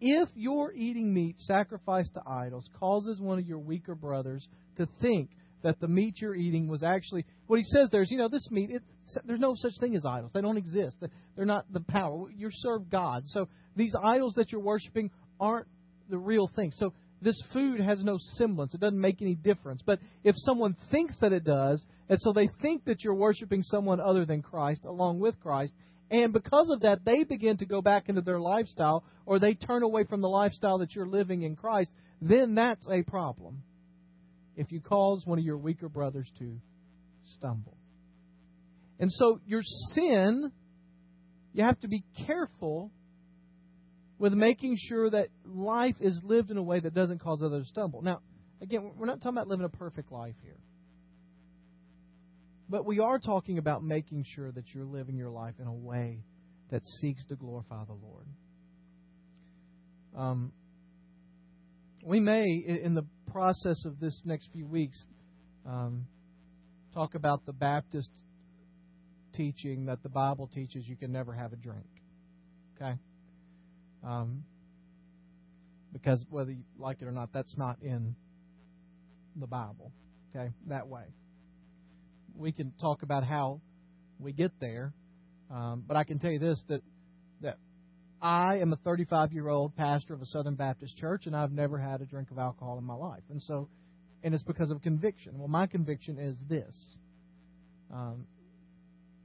If 0.00 0.28
your 0.34 0.72
eating 0.72 1.14
meat 1.14 1.36
sacrificed 1.38 2.14
to 2.14 2.20
idols 2.28 2.68
causes 2.80 3.20
one 3.20 3.38
of 3.38 3.46
your 3.46 3.60
weaker 3.60 3.94
brothers 3.94 4.44
to 4.76 4.88
think 5.00 5.30
that 5.64 5.80
the 5.80 5.88
meat 5.88 6.20
you're 6.20 6.34
eating 6.34 6.68
was 6.68 6.82
actually 6.82 7.24
what 7.46 7.56
he 7.56 7.64
says 7.64 7.88
there 7.90 8.02
is, 8.02 8.10
you 8.10 8.18
know, 8.18 8.28
this 8.28 8.48
meat, 8.50 8.70
it, 8.70 8.82
there's 9.24 9.40
no 9.40 9.54
such 9.56 9.72
thing 9.80 9.96
as 9.96 10.06
idols. 10.06 10.30
They 10.32 10.42
don't 10.42 10.58
exist. 10.58 11.02
They're 11.36 11.44
not 11.44 11.64
the 11.72 11.80
power. 11.80 12.30
You 12.30 12.50
serve 12.52 12.88
God. 12.90 13.24
So 13.26 13.48
these 13.74 13.94
idols 14.00 14.34
that 14.36 14.52
you're 14.52 14.60
worshiping 14.60 15.10
aren't 15.40 15.66
the 16.08 16.18
real 16.18 16.48
thing. 16.54 16.70
So 16.72 16.92
this 17.22 17.42
food 17.52 17.80
has 17.80 18.04
no 18.04 18.18
semblance. 18.18 18.74
It 18.74 18.80
doesn't 18.80 19.00
make 19.00 19.22
any 19.22 19.34
difference. 19.34 19.82
But 19.84 19.98
if 20.22 20.34
someone 20.36 20.76
thinks 20.90 21.16
that 21.20 21.32
it 21.32 21.44
does, 21.44 21.84
and 22.08 22.20
so 22.20 22.32
they 22.32 22.50
think 22.60 22.84
that 22.84 23.02
you're 23.02 23.14
worshiping 23.14 23.62
someone 23.62 24.00
other 24.00 24.26
than 24.26 24.42
Christ 24.42 24.84
along 24.84 25.20
with 25.20 25.40
Christ, 25.40 25.72
and 26.10 26.32
because 26.32 26.68
of 26.70 26.80
that, 26.80 27.04
they 27.04 27.24
begin 27.24 27.56
to 27.56 27.66
go 27.66 27.80
back 27.80 28.08
into 28.08 28.20
their 28.20 28.38
lifestyle 28.38 29.04
or 29.24 29.38
they 29.38 29.54
turn 29.54 29.82
away 29.82 30.04
from 30.04 30.20
the 30.20 30.28
lifestyle 30.28 30.78
that 30.78 30.94
you're 30.94 31.08
living 31.08 31.42
in 31.42 31.56
Christ, 31.56 31.90
then 32.20 32.54
that's 32.54 32.86
a 32.90 33.02
problem. 33.02 33.62
If 34.56 34.70
you 34.70 34.80
cause 34.80 35.22
one 35.24 35.38
of 35.38 35.44
your 35.44 35.58
weaker 35.58 35.88
brothers 35.88 36.30
to 36.38 36.60
stumble. 37.36 37.76
And 38.98 39.10
so 39.10 39.40
your 39.46 39.62
sin, 39.94 40.52
you 41.52 41.64
have 41.64 41.78
to 41.80 41.88
be 41.88 42.04
careful 42.26 42.90
with 44.18 44.32
making 44.32 44.76
sure 44.78 45.10
that 45.10 45.28
life 45.44 45.96
is 46.00 46.20
lived 46.24 46.50
in 46.50 46.56
a 46.56 46.62
way 46.62 46.80
that 46.80 46.94
doesn't 46.94 47.18
cause 47.18 47.42
others 47.44 47.66
to 47.66 47.68
stumble. 47.68 48.02
Now, 48.02 48.20
again, 48.62 48.92
we're 48.96 49.06
not 49.06 49.20
talking 49.20 49.36
about 49.36 49.48
living 49.48 49.66
a 49.66 49.76
perfect 49.76 50.12
life 50.12 50.36
here. 50.42 50.58
But 52.68 52.86
we 52.86 53.00
are 53.00 53.18
talking 53.18 53.58
about 53.58 53.82
making 53.82 54.24
sure 54.34 54.50
that 54.52 54.64
you're 54.72 54.84
living 54.84 55.16
your 55.16 55.30
life 55.30 55.54
in 55.60 55.66
a 55.66 55.74
way 55.74 56.20
that 56.70 56.82
seeks 57.00 57.24
to 57.26 57.36
glorify 57.36 57.84
the 57.84 57.92
Lord. 57.92 58.26
Um, 60.16 60.52
we 62.04 62.20
may, 62.20 62.44
in 62.44 62.94
the 62.94 63.04
process 63.34 63.84
of 63.84 63.98
this 63.98 64.22
next 64.24 64.48
few 64.52 64.64
weeks, 64.64 65.04
um, 65.66 66.06
talk 66.94 67.16
about 67.16 67.44
the 67.46 67.52
Baptist 67.52 68.10
teaching 69.34 69.86
that 69.86 70.00
the 70.04 70.08
Bible 70.08 70.46
teaches 70.46 70.86
you 70.86 70.94
can 70.94 71.10
never 71.10 71.32
have 71.32 71.52
a 71.52 71.56
drink. 71.56 71.84
Okay? 72.76 72.92
Um, 74.04 74.44
because 75.92 76.24
whether 76.30 76.52
you 76.52 76.62
like 76.78 77.02
it 77.02 77.06
or 77.06 77.10
not, 77.10 77.30
that's 77.34 77.56
not 77.56 77.82
in 77.82 78.14
the 79.34 79.48
Bible. 79.48 79.90
Okay, 80.30 80.52
that 80.68 80.86
way. 80.86 81.02
We 82.36 82.52
can 82.52 82.72
talk 82.80 83.02
about 83.02 83.24
how 83.24 83.60
we 84.20 84.32
get 84.32 84.52
there, 84.60 84.92
um, 85.50 85.82
but 85.84 85.96
I 85.96 86.04
can 86.04 86.20
tell 86.20 86.30
you 86.30 86.38
this: 86.38 86.62
that 86.68 86.82
that 87.42 87.58
I 88.24 88.56
am 88.56 88.72
a 88.72 88.76
35 88.76 89.34
year 89.34 89.48
old 89.48 89.76
pastor 89.76 90.14
of 90.14 90.22
a 90.22 90.26
Southern 90.26 90.54
Baptist 90.54 90.96
church, 90.96 91.26
and 91.26 91.36
I've 91.36 91.52
never 91.52 91.78
had 91.78 92.00
a 92.00 92.06
drink 92.06 92.30
of 92.30 92.38
alcohol 92.38 92.78
in 92.78 92.84
my 92.84 92.94
life, 92.94 93.22
and 93.28 93.40
so, 93.42 93.68
and 94.22 94.32
it's 94.32 94.42
because 94.42 94.70
of 94.70 94.80
conviction. 94.80 95.38
Well, 95.38 95.48
my 95.48 95.66
conviction 95.66 96.18
is 96.18 96.38
this. 96.48 96.74
Um, 97.92 98.24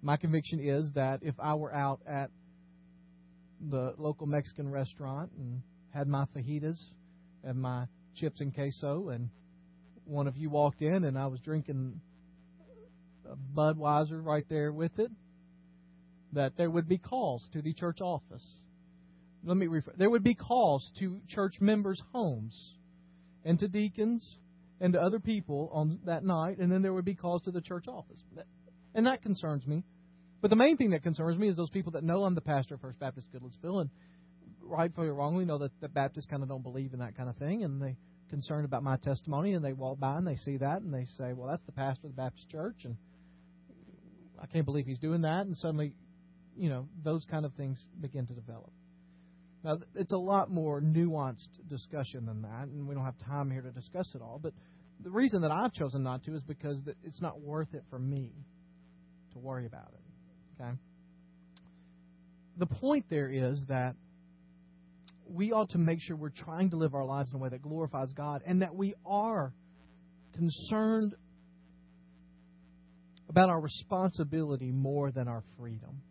my 0.02 0.18
conviction 0.18 0.60
is 0.60 0.92
that 0.96 1.22
if 1.22 1.34
I 1.40 1.56
were 1.56 1.74
out 1.74 2.02
at 2.06 2.30
the 3.70 3.94
local 3.98 4.28
Mexican 4.28 4.70
restaurant 4.70 5.32
and 5.38 5.62
had 5.94 6.10
my 6.10 6.26
fajitas 6.36 6.78
and 7.46 7.58
my 7.58 7.86
chips 8.18 8.42
and 8.42 8.54
queso, 8.54 9.10
and 9.10 9.30
one 10.04 10.28
of 10.28 10.36
you 10.36 10.50
walked 10.50 10.82
in 10.82 11.06
and 11.06 11.18
I 11.18 11.28
was 11.28 11.40
drinking 11.40 12.02
Budweiser 13.56 14.22
right 14.22 14.46
there 14.50 14.74
with 14.74 15.00
it, 15.00 15.12
that 16.34 16.58
there 16.58 16.70
would 16.70 16.90
be 16.90 16.98
calls 16.98 17.48
to 17.54 17.62
the 17.62 17.74
church 17.74 18.02
office. 18.02 18.46
Let 19.44 19.58
me 19.58 19.68
refer. 19.68 19.94
There 19.98 20.10
would 20.10 20.24
be 20.24 20.36
calls 20.36 20.92
to 21.00 21.22
church 21.28 21.62
members' 21.62 22.02
homes 22.12 22.76
and 23.46 23.58
to 23.60 23.68
deacons 23.68 24.38
and 24.82 24.94
to 24.94 25.02
other 25.02 25.20
people 25.20 25.70
on 25.74 26.00
that 26.06 26.24
night, 26.24 26.58
and 26.60 26.72
then 26.72 26.82
there 26.82 26.94
would 26.94 27.06
be 27.06 27.16
calls 27.16 27.42
to 27.44 27.52
the 27.52 27.62
church 27.62 27.88
office. 27.88 28.20
And 28.94 29.08
that 29.08 29.22
concerns 29.22 29.66
me 29.66 29.84
but 30.42 30.50
the 30.50 30.56
main 30.56 30.78
thing 30.78 30.92
that 30.92 31.04
concerns 31.04 31.38
me 31.38 31.50
is 31.50 31.58
those 31.58 31.70
people 31.70 31.94
that 31.94 32.04
know 32.04 32.24
I'm 32.24 32.36
the 32.36 32.42
pastor 32.42 32.76
of 32.76 32.82
First 32.82 33.00
Baptist 33.00 33.28
Goodlettsville 33.34 33.82
and 33.82 33.90
rightfully 34.62 35.08
or 35.08 35.16
wrongly 35.16 35.46
know 35.46 35.58
that 35.58 35.72
the 35.82 35.90
Baptists 35.90 36.28
kind 36.28 36.44
of 36.44 36.50
don't 36.50 36.64
believe 36.64 36.94
in 36.94 37.00
that 37.00 37.18
kind 37.18 37.30
of 37.30 37.36
thing 37.38 37.64
and 37.64 37.82
they 37.82 37.98
concerned 38.30 38.66
about 38.66 38.84
my 38.84 38.96
testimony 38.98 39.54
and 39.54 39.66
they 39.66 39.74
walk 39.74 40.00
by 40.00 40.18
and 40.18 40.26
they 40.26 40.36
see 40.36 40.58
that 40.58 40.82
and 40.82 40.94
they 40.94 41.06
say, 41.18 41.34
well, 41.34 41.50
that's 41.50 41.64
the 41.66 41.72
pastor 41.72 42.08
of 42.08 42.16
the 42.16 42.22
Baptist 42.22 42.50
church 42.50 42.86
and 42.86 42.96
I 44.42 44.46
can't 44.46 44.66
believe 44.66 44.86
he's 44.86 45.00
doing 45.00 45.22
that. 45.24 45.46
And 45.46 45.58
suddenly, 45.58 45.94
you 46.56 46.70
know, 46.70 46.88
those 47.04 47.26
kind 47.30 47.46
of 47.46 47.54
things 47.56 47.78
begin 48.00 48.26
to 48.28 48.34
develop. 48.34 48.72
Now, 49.64 49.78
it's 49.96 50.14
a 50.14 50.18
lot 50.18 50.50
more 50.50 50.82
nuanced 50.82 51.50
discussion 51.68 52.26
than 52.26 52.44
that, 52.44 52.68
and 52.68 52.88
we 52.88 52.96
don't 52.96 53.04
have 53.04 53.18
time 53.20 53.52
here 53.52 53.62
to 53.62 53.72
discuss 53.72 54.10
it 54.16 54.22
all. 54.22 54.40
But 54.42 54.54
the 55.04 55.12
reason 55.12 55.42
that 55.42 55.52
I've 55.52 55.74
chosen 55.74 56.04
not 56.04 56.24
to 56.24 56.36
is 56.36 56.44
because 56.44 56.80
it's 57.04 57.22
not 57.22 57.42
worth 57.42 57.74
it 57.74 57.84
for 57.90 58.00
me 58.00 58.32
to 59.34 59.40
worry 59.40 59.66
about 59.66 59.92
it. 59.94 60.62
Okay? 60.62 60.72
The 62.58 62.66
point 62.66 63.06
there 63.10 63.30
is 63.30 63.62
that 63.68 63.96
we 65.28 65.52
ought 65.52 65.70
to 65.72 65.78
make 65.78 66.00
sure 66.02 66.16
we're 66.16 66.30
trying 66.30 66.72
to 66.72 66.78
live 66.78 66.94
our 66.94 67.06
lives 67.06 67.32
in 67.32 67.36
a 67.36 67.40
way 67.40 67.50
that 67.50 67.62
glorifies 67.62 68.12
God 68.14 68.42
and 68.46 68.62
that 68.62 68.76
we 68.76 68.96
are 69.06 69.54
concerned 70.36 71.16
about 73.30 73.50
our 73.50 73.60
responsibility 73.60 74.72
more 74.72 75.12
than 75.12 75.28
our 75.28 75.44
freedom. 75.58 76.02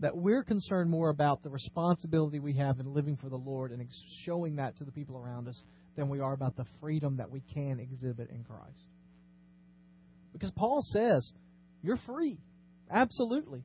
That 0.00 0.16
we're 0.16 0.44
concerned 0.44 0.90
more 0.90 1.10
about 1.10 1.42
the 1.42 1.50
responsibility 1.50 2.38
we 2.38 2.54
have 2.54 2.78
in 2.78 2.94
living 2.94 3.16
for 3.16 3.28
the 3.28 3.36
Lord 3.36 3.72
and 3.72 3.84
showing 4.24 4.56
that 4.56 4.76
to 4.78 4.84
the 4.84 4.92
people 4.92 5.16
around 5.16 5.48
us 5.48 5.60
than 5.96 6.08
we 6.08 6.20
are 6.20 6.32
about 6.32 6.56
the 6.56 6.66
freedom 6.80 7.16
that 7.16 7.30
we 7.30 7.42
can 7.52 7.80
exhibit 7.80 8.30
in 8.30 8.44
Christ. 8.44 8.78
Because 10.32 10.52
Paul 10.52 10.80
says, 10.82 11.28
you're 11.82 11.98
free. 12.06 12.38
Absolutely. 12.90 13.64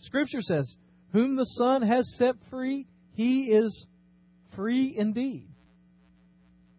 Scripture 0.00 0.42
says, 0.42 0.76
Whom 1.12 1.36
the 1.36 1.44
Son 1.44 1.82
has 1.82 2.16
set 2.16 2.34
free, 2.50 2.86
he 3.14 3.44
is 3.44 3.86
free 4.54 4.94
indeed. 4.96 5.48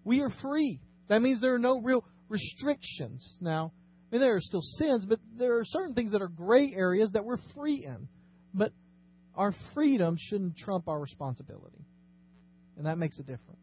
We 0.04 0.22
are 0.22 0.32
free. 0.42 0.80
That 1.08 1.22
means 1.22 1.42
there 1.42 1.56
are 1.56 1.60
no 1.60 1.80
real 1.82 2.04
restrictions. 2.30 3.38
Now, 3.42 3.74
I 4.12 4.16
mean, 4.16 4.22
there 4.22 4.36
are 4.36 4.42
still 4.42 4.62
sins, 4.62 5.06
but 5.06 5.20
there 5.38 5.60
are 5.60 5.66
certain 5.66 5.94
things 5.94 6.12
that 6.12 6.22
are 6.22 6.28
gray 6.30 6.74
areas 6.74 7.12
that 7.14 7.26
we're 7.26 7.38
free 7.56 7.86
in. 7.86 8.08
But 8.54 8.72
our 9.36 9.54
freedom 9.74 10.18
shouldn't 10.20 10.58
trump 10.58 10.88
our 10.88 11.00
responsibility. 11.00 11.86
And 12.78 12.86
that 12.86 12.98
makes 12.98 13.20
a 13.20 13.24
difference. 13.24 13.60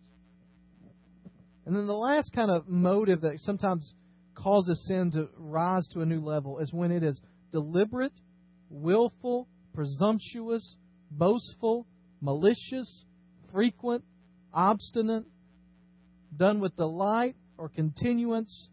And 1.64 1.74
then 1.74 1.86
the 1.86 1.94
last 1.94 2.32
kind 2.32 2.50
of 2.50 2.68
motive 2.68 3.22
that 3.22 3.38
sometimes 3.38 3.92
causes 4.34 4.86
sin 4.86 5.10
to 5.12 5.28
rise 5.36 5.88
to 5.88 6.00
a 6.00 6.06
new 6.06 6.20
level 6.20 6.58
is 6.58 6.72
when 6.72 6.92
it 6.92 7.02
is 7.02 7.20
deliberate, 7.50 8.12
willful, 8.70 9.48
presumptuous, 9.74 10.76
boastful, 11.10 11.86
malicious, 12.20 13.04
frequent, 13.52 14.04
obstinate, 14.52 15.24
done 16.36 16.60
with 16.60 16.76
delight 16.76 17.36
or 17.58 17.68
continuance 17.68 18.68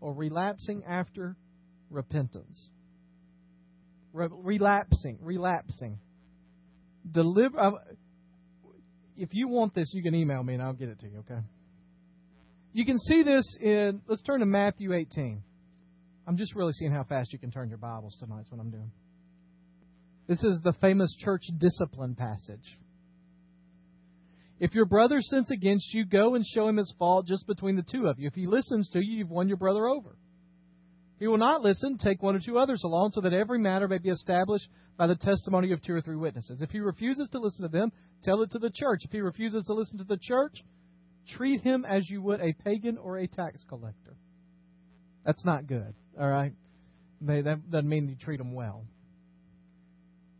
or 0.00 0.12
relapsing 0.12 0.84
after 0.84 1.36
repentance. 1.90 2.70
Re- 4.16 4.28
relapsing, 4.30 5.18
relapsing. 5.20 5.98
Deliver. 7.10 7.60
Uh, 7.60 7.70
if 9.16 9.28
you 9.32 9.48
want 9.48 9.74
this, 9.74 9.90
you 9.92 10.02
can 10.02 10.14
email 10.14 10.42
me 10.42 10.54
and 10.54 10.62
I'll 10.62 10.72
get 10.72 10.88
it 10.88 11.00
to 11.00 11.06
you. 11.06 11.18
Okay. 11.18 11.40
You 12.72 12.86
can 12.86 12.98
see 12.98 13.22
this 13.22 13.56
in. 13.60 14.00
Let's 14.08 14.22
turn 14.22 14.40
to 14.40 14.46
Matthew 14.46 14.94
18. 14.94 15.42
I'm 16.26 16.38
just 16.38 16.54
really 16.54 16.72
seeing 16.72 16.92
how 16.92 17.04
fast 17.04 17.32
you 17.32 17.38
can 17.38 17.50
turn 17.50 17.68
your 17.68 17.78
Bibles 17.78 18.16
tonight. 18.18 18.38
That's 18.38 18.50
what 18.50 18.60
I'm 18.60 18.70
doing. 18.70 18.90
This 20.28 20.42
is 20.42 20.60
the 20.64 20.72
famous 20.80 21.14
church 21.20 21.42
discipline 21.58 22.14
passage. 22.14 22.78
If 24.58 24.74
your 24.74 24.86
brother 24.86 25.20
sins 25.20 25.50
against 25.50 25.92
you, 25.92 26.06
go 26.06 26.34
and 26.34 26.44
show 26.44 26.66
him 26.68 26.78
his 26.78 26.92
fault 26.98 27.26
just 27.26 27.46
between 27.46 27.76
the 27.76 27.84
two 27.92 28.06
of 28.06 28.18
you. 28.18 28.28
If 28.28 28.34
he 28.34 28.46
listens 28.46 28.88
to 28.90 28.98
you, 28.98 29.18
you've 29.18 29.30
won 29.30 29.48
your 29.48 29.58
brother 29.58 29.86
over. 29.86 30.16
He 31.18 31.26
will 31.26 31.38
not 31.38 31.62
listen, 31.62 31.96
take 31.96 32.22
one 32.22 32.36
or 32.36 32.40
two 32.40 32.58
others 32.58 32.82
along, 32.84 33.12
so 33.12 33.22
that 33.22 33.32
every 33.32 33.58
matter 33.58 33.88
may 33.88 33.98
be 33.98 34.10
established 34.10 34.68
by 34.98 35.06
the 35.06 35.16
testimony 35.16 35.72
of 35.72 35.82
two 35.82 35.94
or 35.94 36.02
three 36.02 36.16
witnesses. 36.16 36.60
If 36.60 36.70
he 36.70 36.80
refuses 36.80 37.28
to 37.30 37.38
listen 37.38 37.62
to 37.62 37.68
them, 37.70 37.90
tell 38.22 38.42
it 38.42 38.50
to 38.52 38.58
the 38.58 38.70
church. 38.70 39.00
If 39.04 39.12
he 39.12 39.20
refuses 39.20 39.64
to 39.64 39.74
listen 39.74 39.98
to 39.98 40.04
the 40.04 40.18
church, 40.20 40.62
treat 41.36 41.62
him 41.62 41.86
as 41.86 42.08
you 42.10 42.20
would 42.22 42.40
a 42.40 42.52
pagan 42.52 42.98
or 42.98 43.18
a 43.18 43.26
tax 43.26 43.64
collector. 43.68 44.16
That's 45.24 45.44
not 45.44 45.66
good, 45.66 45.94
all 46.20 46.28
right? 46.28 46.52
That 47.22 47.70
doesn't 47.70 47.88
mean 47.88 48.08
you 48.08 48.16
treat 48.16 48.38
him 48.38 48.52
well. 48.52 48.84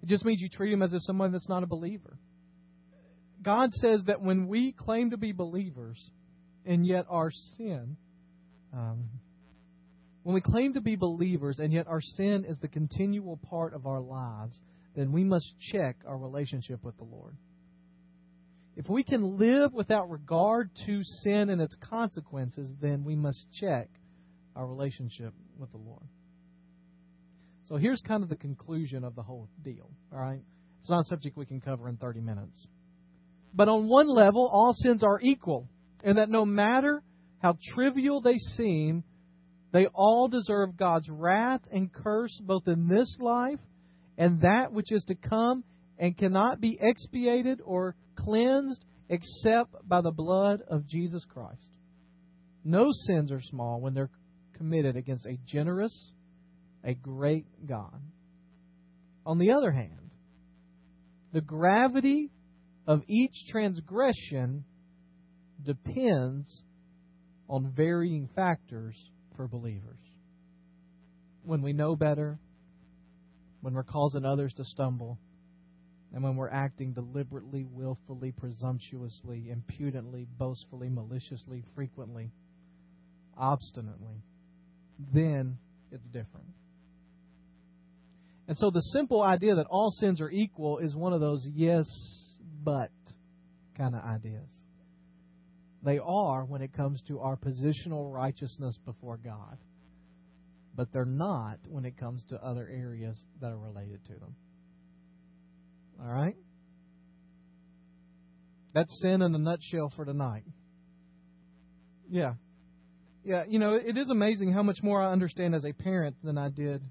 It 0.02 0.08
just 0.08 0.24
means 0.24 0.40
you 0.42 0.48
treat 0.48 0.72
him 0.72 0.82
as 0.82 0.92
if 0.92 1.02
someone 1.02 1.32
that's 1.32 1.48
not 1.48 1.62
a 1.62 1.66
believer. 1.66 2.18
God 3.42 3.72
says 3.72 4.02
that 4.06 4.20
when 4.20 4.46
we 4.46 4.72
claim 4.72 5.10
to 5.10 5.16
be 5.16 5.32
believers 5.32 5.98
and 6.64 6.86
yet 6.86 7.06
our 7.08 7.30
sin, 7.56 7.96
um, 8.72 9.08
when 10.26 10.34
we 10.34 10.40
claim 10.40 10.74
to 10.74 10.80
be 10.80 10.96
believers 10.96 11.60
and 11.60 11.72
yet 11.72 11.86
our 11.86 12.00
sin 12.00 12.44
is 12.48 12.58
the 12.58 12.66
continual 12.66 13.36
part 13.48 13.72
of 13.74 13.86
our 13.86 14.00
lives, 14.00 14.58
then 14.96 15.12
we 15.12 15.22
must 15.22 15.46
check 15.70 15.98
our 16.04 16.18
relationship 16.18 16.82
with 16.82 16.96
the 16.96 17.04
Lord. 17.04 17.36
If 18.74 18.88
we 18.88 19.04
can 19.04 19.38
live 19.38 19.72
without 19.72 20.10
regard 20.10 20.70
to 20.84 21.04
sin 21.22 21.48
and 21.48 21.60
its 21.60 21.76
consequences, 21.76 22.72
then 22.82 23.04
we 23.04 23.14
must 23.14 23.46
check 23.60 23.88
our 24.56 24.66
relationship 24.66 25.32
with 25.60 25.70
the 25.70 25.78
Lord. 25.78 26.02
So 27.66 27.76
here's 27.76 28.00
kind 28.00 28.24
of 28.24 28.28
the 28.28 28.34
conclusion 28.34 29.04
of 29.04 29.14
the 29.14 29.22
whole 29.22 29.48
deal, 29.62 29.88
all 30.12 30.18
right? 30.18 30.42
It's 30.80 30.90
not 30.90 31.02
a 31.02 31.04
subject 31.04 31.36
we 31.36 31.46
can 31.46 31.60
cover 31.60 31.88
in 31.88 31.98
30 31.98 32.20
minutes. 32.20 32.66
But 33.54 33.68
on 33.68 33.86
one 33.86 34.08
level, 34.08 34.50
all 34.52 34.72
sins 34.72 35.04
are 35.04 35.20
equal, 35.20 35.68
and 36.02 36.18
that 36.18 36.28
no 36.28 36.44
matter 36.44 37.00
how 37.40 37.56
trivial 37.76 38.20
they 38.20 38.38
seem, 38.56 39.04
they 39.76 39.86
all 39.92 40.26
deserve 40.28 40.78
God's 40.78 41.10
wrath 41.10 41.60
and 41.70 41.92
curse 41.92 42.34
both 42.42 42.66
in 42.66 42.88
this 42.88 43.18
life 43.20 43.58
and 44.16 44.40
that 44.40 44.72
which 44.72 44.90
is 44.90 45.04
to 45.08 45.14
come 45.14 45.64
and 45.98 46.16
cannot 46.16 46.62
be 46.62 46.78
expiated 46.80 47.60
or 47.62 47.94
cleansed 48.16 48.82
except 49.10 49.74
by 49.86 50.00
the 50.00 50.10
blood 50.10 50.62
of 50.66 50.86
Jesus 50.86 51.26
Christ. 51.28 51.60
No 52.64 52.88
sins 52.90 53.30
are 53.30 53.42
small 53.42 53.82
when 53.82 53.92
they're 53.92 54.08
committed 54.56 54.96
against 54.96 55.26
a 55.26 55.38
generous, 55.46 56.10
a 56.82 56.94
great 56.94 57.44
God. 57.66 58.00
On 59.26 59.38
the 59.38 59.52
other 59.52 59.72
hand, 59.72 60.10
the 61.34 61.42
gravity 61.42 62.30
of 62.86 63.02
each 63.08 63.34
transgression 63.50 64.64
depends 65.62 66.62
on 67.46 67.74
varying 67.76 68.30
factors 68.34 68.96
for 69.36 69.46
believers. 69.48 69.98
When 71.42 71.62
we 71.62 71.72
know 71.72 71.94
better, 71.96 72.38
when 73.60 73.74
we're 73.74 73.84
causing 73.84 74.24
others 74.24 74.52
to 74.54 74.64
stumble, 74.64 75.18
and 76.12 76.22
when 76.22 76.36
we're 76.36 76.50
acting 76.50 76.92
deliberately, 76.92 77.66
willfully, 77.70 78.32
presumptuously, 78.32 79.50
impudently, 79.50 80.26
boastfully, 80.38 80.88
maliciously, 80.88 81.62
frequently, 81.74 82.30
obstinately, 83.36 84.22
then 85.12 85.58
it's 85.90 86.06
different. 86.06 86.46
And 88.48 88.56
so 88.56 88.70
the 88.70 88.80
simple 88.80 89.22
idea 89.22 89.56
that 89.56 89.66
all 89.66 89.90
sins 89.90 90.20
are 90.20 90.30
equal 90.30 90.78
is 90.78 90.94
one 90.94 91.12
of 91.12 91.20
those 91.20 91.46
yes, 91.52 91.86
but 92.62 92.90
kind 93.76 93.94
of 93.94 94.02
ideas. 94.04 94.48
They 95.86 96.00
are 96.00 96.44
when 96.44 96.62
it 96.62 96.72
comes 96.72 97.00
to 97.06 97.20
our 97.20 97.36
positional 97.36 98.12
righteousness 98.12 98.76
before 98.84 99.18
God, 99.18 99.56
but 100.74 100.92
they're 100.92 101.04
not 101.04 101.58
when 101.68 101.84
it 101.84 101.96
comes 101.96 102.24
to 102.30 102.44
other 102.44 102.68
areas 102.68 103.22
that 103.40 103.52
are 103.52 103.56
related 103.56 104.04
to 104.06 104.14
them. 104.14 104.34
All 106.02 106.08
right? 106.08 106.34
That's 108.74 109.00
sin 109.00 109.22
in 109.22 109.32
a 109.32 109.38
nutshell 109.38 109.92
for 109.94 110.04
tonight. 110.04 110.42
Yeah. 112.10 112.34
Yeah, 113.24 113.44
you 113.48 113.60
know, 113.60 113.74
it 113.74 113.96
is 113.96 114.10
amazing 114.10 114.52
how 114.52 114.64
much 114.64 114.78
more 114.82 115.00
I 115.00 115.12
understand 115.12 115.54
as 115.54 115.64
a 115.64 115.72
parent 115.72 116.16
than 116.24 116.36
I 116.36 116.48
did 116.48 116.82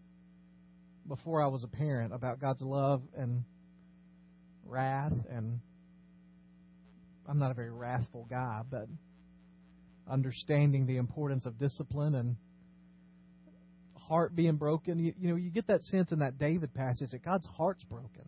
before 1.05 1.43
I 1.43 1.47
was 1.47 1.65
a 1.65 1.77
parent 1.77 2.13
about 2.13 2.39
God's 2.39 2.62
love 2.62 3.01
and 3.17 3.43
wrath 4.65 5.13
and 5.29 5.60
I'm 7.27 7.39
not 7.39 7.51
a 7.51 7.53
very 7.53 7.71
wrathful 7.71 8.27
guy, 8.29 8.61
but 8.69 8.88
understanding 10.09 10.85
the 10.85 10.97
importance 10.97 11.45
of 11.45 11.57
discipline 11.57 12.15
and 12.15 12.35
heart 14.07 14.35
being 14.35 14.55
broken. 14.55 14.99
You, 14.99 15.13
you 15.19 15.29
know, 15.29 15.35
you 15.35 15.49
get 15.49 15.67
that 15.67 15.83
sense 15.83 16.11
in 16.11 16.19
that 16.19 16.38
David 16.38 16.73
passage 16.73 17.09
that 17.11 17.23
God's 17.23 17.47
heart's 17.57 17.83
broken, 17.83 18.27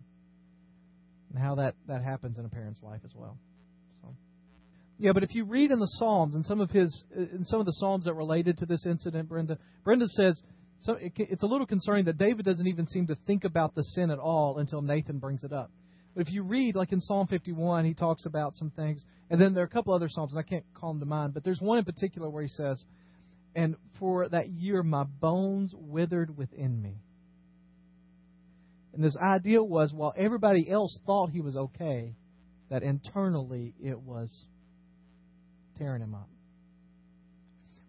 and 1.29 1.39
how 1.39 1.55
that 1.55 1.75
that 1.87 2.03
happens 2.03 2.37
in 2.37 2.45
a 2.45 2.49
parent's 2.49 2.81
life 2.81 3.01
as 3.05 3.11
well. 3.15 3.37
So, 4.01 4.15
yeah, 4.97 5.11
but 5.13 5.23
if 5.23 5.35
you 5.35 5.45
read 5.45 5.71
in 5.71 5.79
the 5.79 5.91
Psalms 5.99 6.33
and 6.35 6.43
some 6.45 6.61
of 6.61 6.71
his 6.71 7.03
uh, 7.15 7.21
in 7.21 7.45
some 7.45 7.59
of 7.59 7.65
the 7.65 7.73
Psalms 7.73 8.05
that 8.05 8.13
related 8.15 8.57
to 8.59 8.65
this 8.65 8.85
incident, 8.85 9.29
Brenda 9.29 9.57
Brenda 9.83 10.07
says. 10.07 10.41
So 10.79 10.93
it, 10.93 11.13
it's 11.17 11.41
a 11.41 11.47
little 11.47 11.65
concerning 11.65 12.05
that 12.05 12.19
David 12.19 12.45
doesn't 12.45 12.67
even 12.67 12.85
seem 12.85 13.07
to 13.07 13.17
think 13.25 13.45
about 13.45 13.73
the 13.73 13.81
sin 13.81 14.11
at 14.11 14.19
all 14.19 14.59
until 14.59 14.83
Nathan 14.83 15.17
brings 15.17 15.43
it 15.43 15.51
up. 15.51 15.71
But 16.17 16.25
if 16.25 16.33
you 16.33 16.41
read, 16.41 16.75
like 16.75 16.91
in 16.93 16.99
Psalm 16.99 17.27
51, 17.27 17.85
he 17.85 17.93
talks 17.93 18.25
about 18.25 18.55
some 18.55 18.71
things. 18.71 19.03
And 19.29 19.39
then 19.39 19.53
there 19.53 19.61
are 19.63 19.67
a 19.67 19.69
couple 19.69 19.93
other 19.93 20.09
Psalms, 20.09 20.31
and 20.31 20.39
I 20.39 20.41
can't 20.41 20.63
call 20.73 20.91
them 20.93 20.99
to 20.99 21.05
mind, 21.05 21.35
but 21.35 21.43
there's 21.43 21.61
one 21.61 21.77
in 21.77 21.85
particular 21.85 22.27
where 22.27 22.41
he 22.41 22.47
says, 22.47 22.83
And 23.55 23.75
for 23.99 24.27
that 24.27 24.49
year 24.49 24.81
my 24.81 25.03
bones 25.03 25.73
withered 25.75 26.35
within 26.35 26.81
me. 26.81 26.95
And 28.95 29.03
this 29.03 29.15
idea 29.15 29.61
was 29.61 29.93
while 29.93 30.11
everybody 30.17 30.67
else 30.67 30.97
thought 31.05 31.29
he 31.29 31.41
was 31.41 31.55
okay, 31.55 32.15
that 32.71 32.81
internally 32.81 33.75
it 33.79 33.99
was 33.99 34.35
tearing 35.77 36.01
him 36.01 36.15
up. 36.15 36.29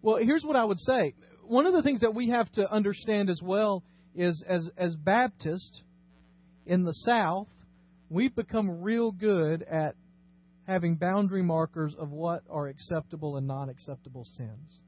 Well, 0.03 0.17
here's 0.17 0.43
what 0.43 0.55
I 0.55 0.65
would 0.65 0.79
say. 0.79 1.15
One 1.47 1.65
of 1.65 1.73
the 1.73 1.81
things 1.81 2.01
that 2.01 2.13
we 2.13 2.29
have 2.29 2.51
to 2.51 2.71
understand 2.71 3.31
as 3.31 3.41
well 3.41 3.83
is 4.13 4.43
as 4.47 4.69
as 4.77 4.95
Baptists 4.95 5.81
in 6.67 6.83
the 6.83 6.93
South, 6.93 7.47
we've 8.09 8.35
become 8.35 8.81
real 8.81 9.11
good 9.11 9.63
at 9.63 9.95
having 10.67 10.95
boundary 10.95 11.41
markers 11.41 11.95
of 11.97 12.11
what 12.11 12.43
are 12.49 12.67
acceptable 12.67 13.37
and 13.37 13.47
non 13.47 13.69
acceptable 13.69 14.25
sins. 14.25 14.79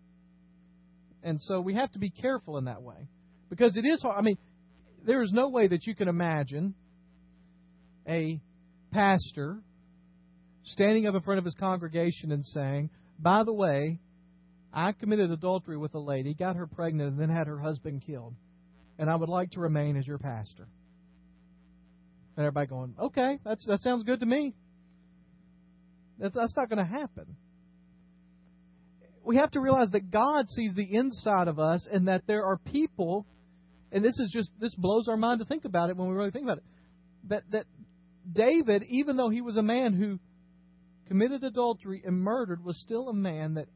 And 1.23 1.39
so 1.41 1.61
we 1.61 1.75
have 1.75 1.91
to 1.91 1.99
be 1.99 2.09
careful 2.09 2.57
in 2.57 2.65
that 2.65 2.81
way. 2.81 3.07
Because 3.49 3.77
it 3.77 3.85
is 3.85 4.01
hard. 4.01 4.17
I 4.17 4.21
mean, 4.21 4.37
there 5.05 5.21
is 5.21 5.31
no 5.31 5.49
way 5.49 5.67
that 5.67 5.85
you 5.85 5.95
can 5.95 6.07
imagine 6.07 6.73
a 8.07 8.39
pastor 8.91 9.57
standing 10.63 11.07
up 11.07 11.15
in 11.15 11.21
front 11.21 11.39
of 11.39 11.45
his 11.45 11.55
congregation 11.55 12.31
and 12.31 12.45
saying, 12.45 12.89
By 13.19 13.43
the 13.43 13.53
way, 13.53 13.99
I 14.73 14.93
committed 14.93 15.31
adultery 15.31 15.77
with 15.77 15.93
a 15.95 15.99
lady, 15.99 16.33
got 16.33 16.55
her 16.55 16.67
pregnant, 16.67 17.11
and 17.11 17.19
then 17.19 17.29
had 17.29 17.47
her 17.47 17.59
husband 17.59 18.03
killed. 18.05 18.35
and 18.97 19.09
I 19.09 19.15
would 19.15 19.29
like 19.29 19.51
to 19.51 19.59
remain 19.59 19.97
as 19.97 20.05
your 20.05 20.19
pastor. 20.19 20.67
And 22.41 22.47
everybody 22.47 22.65
going, 22.65 22.95
okay, 22.99 23.37
that's, 23.45 23.63
that 23.67 23.81
sounds 23.81 24.03
good 24.03 24.21
to 24.21 24.25
me. 24.25 24.55
That's, 26.17 26.33
that's 26.33 26.55
not 26.57 26.69
going 26.69 26.83
to 26.83 26.91
happen. 26.91 27.35
We 29.23 29.35
have 29.35 29.51
to 29.51 29.59
realize 29.59 29.89
that 29.91 30.09
God 30.09 30.49
sees 30.49 30.73
the 30.73 30.87
inside 30.91 31.47
of 31.47 31.59
us 31.59 31.87
and 31.91 32.07
that 32.07 32.23
there 32.25 32.43
are 32.43 32.57
people, 32.57 33.27
and 33.91 34.03
this 34.03 34.17
is 34.19 34.31
just, 34.33 34.49
this 34.59 34.73
blows 34.73 35.07
our 35.07 35.17
mind 35.17 35.39
to 35.41 35.45
think 35.45 35.65
about 35.65 35.91
it 35.91 35.97
when 35.97 36.09
we 36.09 36.15
really 36.15 36.31
think 36.31 36.45
about 36.45 36.57
it, 36.57 36.63
that, 37.29 37.43
that 37.51 37.65
David, 38.33 38.85
even 38.89 39.17
though 39.17 39.29
he 39.29 39.41
was 39.41 39.55
a 39.55 39.61
man 39.61 39.93
who 39.93 40.17
committed 41.07 41.43
adultery 41.43 42.01
and 42.03 42.19
murdered, 42.19 42.65
was 42.65 42.81
still 42.81 43.07
a 43.09 43.13
man 43.13 43.53
that, 43.53 43.67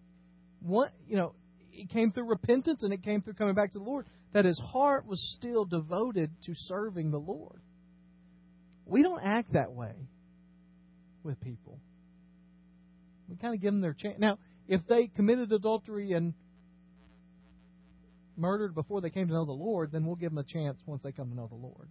one, 0.59 0.89
you 1.07 1.17
know, 1.17 1.35
it 1.71 1.91
came 1.91 2.11
through 2.11 2.27
repentance 2.27 2.81
and 2.81 2.91
it 2.91 3.03
came 3.03 3.21
through 3.21 3.35
coming 3.35 3.53
back 3.53 3.73
to 3.73 3.77
the 3.77 3.85
Lord, 3.85 4.07
that 4.33 4.43
his 4.43 4.59
heart 4.59 5.05
was 5.05 5.23
still 5.37 5.65
devoted 5.65 6.31
to 6.47 6.53
serving 6.55 7.11
the 7.11 7.19
Lord. 7.19 7.61
We 8.85 9.03
don't 9.03 9.21
act 9.23 9.53
that 9.53 9.71
way 9.71 9.93
with 11.23 11.39
people. 11.41 11.79
We 13.27 13.35
kind 13.37 13.55
of 13.55 13.61
give 13.61 13.73
them 13.73 13.81
their 13.81 13.93
chance. 13.93 14.15
Now, 14.19 14.37
if 14.67 14.81
they 14.87 15.07
committed 15.07 15.51
adultery 15.51 16.11
and 16.11 16.33
murdered 18.37 18.75
before 18.75 19.01
they 19.01 19.09
came 19.09 19.27
to 19.27 19.33
know 19.33 19.45
the 19.45 19.51
Lord, 19.51 19.91
then 19.91 20.05
we'll 20.05 20.15
give 20.15 20.31
them 20.31 20.37
a 20.37 20.43
chance 20.43 20.77
once 20.85 21.01
they 21.03 21.11
come 21.11 21.29
to 21.29 21.35
know 21.35 21.47
the 21.47 21.55
Lord. 21.55 21.89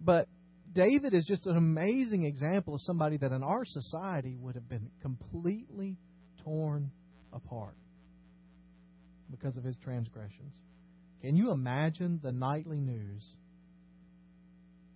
But 0.00 0.28
David 0.72 1.14
is 1.14 1.26
just 1.26 1.46
an 1.46 1.56
amazing 1.56 2.24
example 2.24 2.74
of 2.74 2.80
somebody 2.82 3.18
that 3.18 3.32
in 3.32 3.42
our 3.42 3.64
society 3.64 4.36
would 4.40 4.54
have 4.54 4.68
been 4.68 4.90
completely 5.02 5.96
torn 6.44 6.90
apart 7.32 7.76
because 9.30 9.56
of 9.56 9.64
his 9.64 9.76
transgressions. 9.84 10.54
Can 11.22 11.36
you 11.36 11.52
imagine 11.52 12.18
the 12.22 12.32
nightly 12.32 12.80
news 12.80 13.22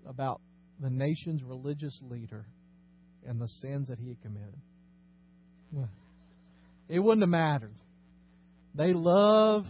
about 0.07 0.40
the 0.81 0.90
nation's 0.90 1.43
religious 1.43 1.99
leader 2.03 2.47
and 3.27 3.40
the 3.40 3.49
sins 3.62 3.88
that 3.88 3.99
he 3.99 4.09
had 4.09 4.21
committed? 4.23 4.59
It 6.88 6.99
wouldn't 7.01 7.23
have 7.23 7.31
mattered. 7.31 7.75
They 8.75 8.93
love, 8.93 9.64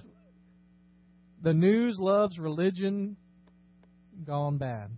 the 1.42 1.54
news 1.54 1.98
loves 1.98 2.38
religion 2.38 3.16
gone 4.26 4.58
bad. 4.58 4.90